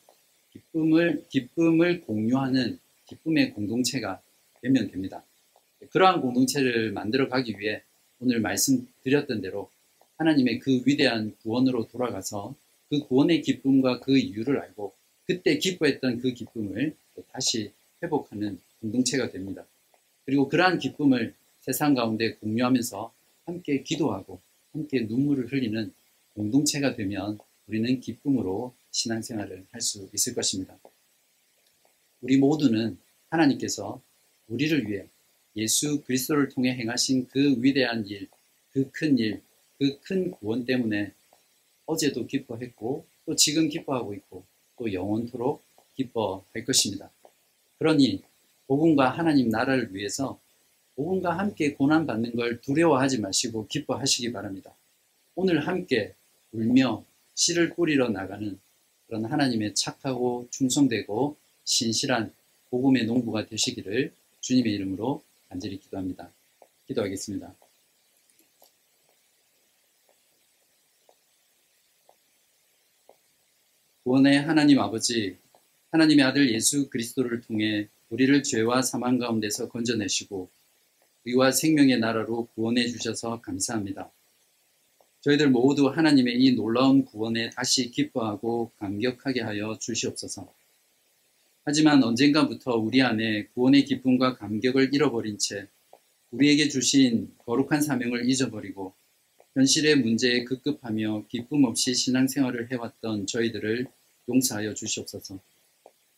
기쁨을, 0.53 1.25
기쁨을 1.29 2.03
공유하는 2.03 2.79
기쁨의 3.07 3.53
공동체가 3.53 4.21
되면 4.61 4.91
됩니다. 4.91 5.23
그러한 5.91 6.21
공동체를 6.21 6.93
만들어 6.93 7.29
가기 7.29 7.59
위해 7.59 7.83
오늘 8.21 8.41
말씀드렸던 8.41 9.41
대로 9.41 9.71
하나님의 10.17 10.61
그 10.61 10.83
위대한 10.87 11.35
구원으로 11.43 11.89
돌아가서 11.89 12.55
그 12.89 13.01
구원의 13.01 13.43
기쁨과 13.43 14.01
그 14.01 14.17
이유를 14.17 14.61
알고 14.61 14.93
그때 15.27 15.59
기뻐했던 15.59 16.21
그 16.21 16.33
기쁨을 16.33 16.95
다시 17.33 17.73
회복하는 18.03 18.61
공동체가 18.81 19.31
됩니다. 19.31 19.65
그리고 20.25 20.49
그러한 20.49 20.79
기쁨을 20.79 21.35
세상 21.61 21.95
가운데 21.95 22.35
공유하면서 22.35 23.13
함께 23.45 23.83
기도하고 23.83 24.41
함께 24.73 25.01
눈물을 25.01 25.51
흘리는 25.51 25.93
공동체가 26.35 26.95
되면 26.95 27.39
우리는 27.67 28.01
기쁨으로 28.01 28.75
신앙생활을 28.93 29.67
할 29.73 29.81
수 29.81 30.09
있을 30.15 30.35
것입니다. 30.35 30.79
우리 32.21 32.37
모두는 32.37 32.99
하나님께서 33.31 34.01
우리를 34.49 34.89
위해 34.89 35.09
예수 35.57 36.03
그리스도를 36.03 36.49
통해 36.51 36.73
행하신 36.75 37.29
그 37.29 37.57
위대한 37.63 38.07
일, 38.07 38.29
그 38.73 38.91
큰 38.93 39.19
일, 39.19 39.43
그 39.79 39.99
큰 40.01 40.31
구원 40.31 40.65
때문에 40.65 41.13
어제도 41.87 42.27
기뻐했고 42.27 43.05
또 43.27 43.37
지금 43.37 43.69
기뻐하고 43.69 44.15
있고 44.15 44.45
또 44.79 44.93
영원토록 44.93 45.63
기뻐할 45.97 46.65
것입니다. 46.65 47.11
그러니 47.79 48.23
복음과 48.67 49.11
하나님 49.11 49.49
나라를 49.49 49.95
위해서 49.95 50.41
복음과 50.95 51.39
함께 51.39 51.73
고난 51.75 52.07
받는 52.07 52.37
걸 52.37 52.61
두려워하지 52.61 53.21
마시고 53.21 53.67
기뻐하시기 53.67 54.33
바랍니다. 54.33 54.75
오늘 55.35 55.67
함께 55.67 56.15
울며 56.53 57.05
씨를 57.35 57.75
뿌리러 57.75 58.11
나가는 58.11 58.59
그런 59.13 59.27
하나님의 59.27 59.75
착하고 59.75 60.49
충성되고 60.51 61.37
신실한 61.65 62.33
복음의 62.71 63.05
농부가 63.05 63.45
되시기를 63.45 64.11
주님의 64.41 64.73
이름으로 64.73 65.23
간절히 65.51 65.79
기도합니다. 65.79 66.31
기도하겠습니다. 66.87 67.55
구원의 74.05 74.41
하나님 74.41 74.81
아버지, 74.81 75.37
하나님의 75.91 76.25
아들 76.25 76.51
예수 76.51 76.89
그리스도를 76.89 77.43
통해 77.43 77.89
우리를 78.09 78.43
죄와 78.43 78.81
사망 78.81 79.19
가운데서 79.19 79.69
건져내시고 79.69 80.49
의와 81.27 81.53
생명의 81.53 81.99
나라로 81.99 82.49
구원해 82.55 82.87
주셔서 82.87 83.43
감사합니다. 83.43 84.11
저희들 85.23 85.51
모두 85.51 85.87
하나님의 85.87 86.43
이 86.43 86.57
놀라운 86.57 87.05
구원에 87.05 87.51
다시 87.51 87.93
기뻐하고 87.93 88.73
감격하게 88.79 89.43
하여 89.43 89.79
주시옵소서. 89.81 90.53
하지만 91.65 92.03
언젠가부터 92.03 92.75
우리 92.75 93.03
안에 93.03 93.47
구원의 93.55 93.85
기쁨과 93.85 94.35
감격을 94.35 94.93
잃어버린 94.93 95.39
채 95.39 95.69
우리에게 96.33 96.69
주신 96.69 97.33
거룩한 97.47 97.83
사명을 97.83 98.29
잊어버리고 98.29 98.95
현실의 99.55 100.01
문제에 100.01 100.43
급급하며 100.43 101.27
기쁨 101.29 101.65
없이 101.65 101.95
신앙생활을 101.95 102.73
해왔던 102.73 103.29
저희들을 103.29 103.87
용서하여 104.29 104.75
주시옵소서. 104.75 105.39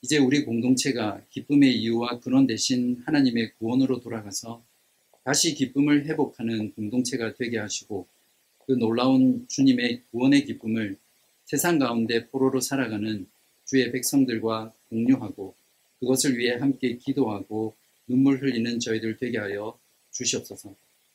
이제 0.00 0.16
우리 0.16 0.46
공동체가 0.46 1.20
기쁨의 1.28 1.76
이유와 1.76 2.20
근원 2.20 2.46
대신 2.46 3.02
하나님의 3.04 3.52
구원으로 3.58 4.00
돌아가서 4.00 4.64
다시 5.24 5.54
기쁨을 5.54 6.06
회복하는 6.06 6.72
공동체가 6.72 7.34
되게 7.34 7.58
하시고 7.58 8.06
그 8.66 8.72
놀라운 8.72 9.46
주님의 9.48 10.03
구원의 10.11 10.44
기쁨을 10.46 10.96
세상 11.44 11.79
가운데 11.79 12.27
포로로 12.29 12.61
살아가는 12.61 13.27
주의 13.64 13.90
백성들과 13.92 14.72
공유하고 14.88 15.55
그것을 16.00 16.38
위해 16.38 16.57
함께 16.57 16.96
기도하고 16.96 17.74
눈물 18.07 18.42
흘리는 18.42 18.81
저희들 18.81 19.16
되게 19.18 19.38
하여 19.38 19.79
주시옵소서. 20.12 20.74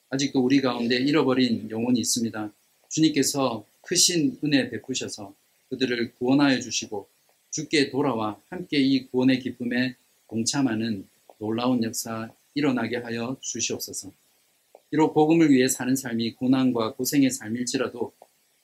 아직도 0.10 0.40
우리 0.44 0.62
가운데 0.62 0.96
잃어버린 0.96 1.70
영혼이 1.70 2.00
있습니다. 2.00 2.52
주님께서 2.90 3.66
크신 3.82 4.40
은혜 4.44 4.70
베푸셔서 4.70 5.34
그들을 5.70 6.14
구원하여 6.16 6.60
주시고 6.60 7.08
주께 7.52 7.90
돌아와 7.90 8.40
함께 8.50 8.80
이 8.80 9.08
구원의 9.08 9.40
기쁨에 9.40 9.96
동참하는 10.28 11.08
놀라운 11.38 11.84
역사 11.84 12.30
일어나게 12.54 12.98
하여 12.98 13.38
주시옵소서. 13.42 14.12
비록 14.90 15.14
복음을 15.14 15.52
위해 15.52 15.68
사는 15.68 15.96
삶이 15.96 16.34
고난과 16.36 16.94
고생의 16.94 17.30
삶일지라도 17.30 18.14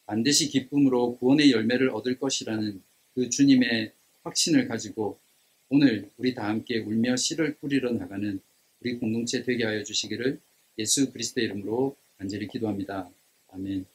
반드시 0.06 0.50
기쁨으로 0.50 1.18
구원의 1.18 1.52
열매를 1.52 1.90
얻을 1.90 2.20
것이라는 2.20 2.82
그 3.14 3.30
주님의 3.30 3.92
확신을 4.24 4.68
가지고 4.68 5.20
오늘 5.70 6.10
우리 6.18 6.34
다 6.34 6.48
함께 6.48 6.80
울며 6.80 7.16
씨를 7.16 7.56
뿌리러 7.56 7.92
나가는 7.92 8.40
우리 8.82 8.98
공동체 8.98 9.44
되게 9.44 9.66
하여 9.66 9.84
주시기를 9.84 10.40
예수 10.78 11.12
그리스도의 11.12 11.46
이름으로 11.46 11.96
간절히 12.18 12.48
기도합니다. 12.48 13.10
아멘. 13.52 13.86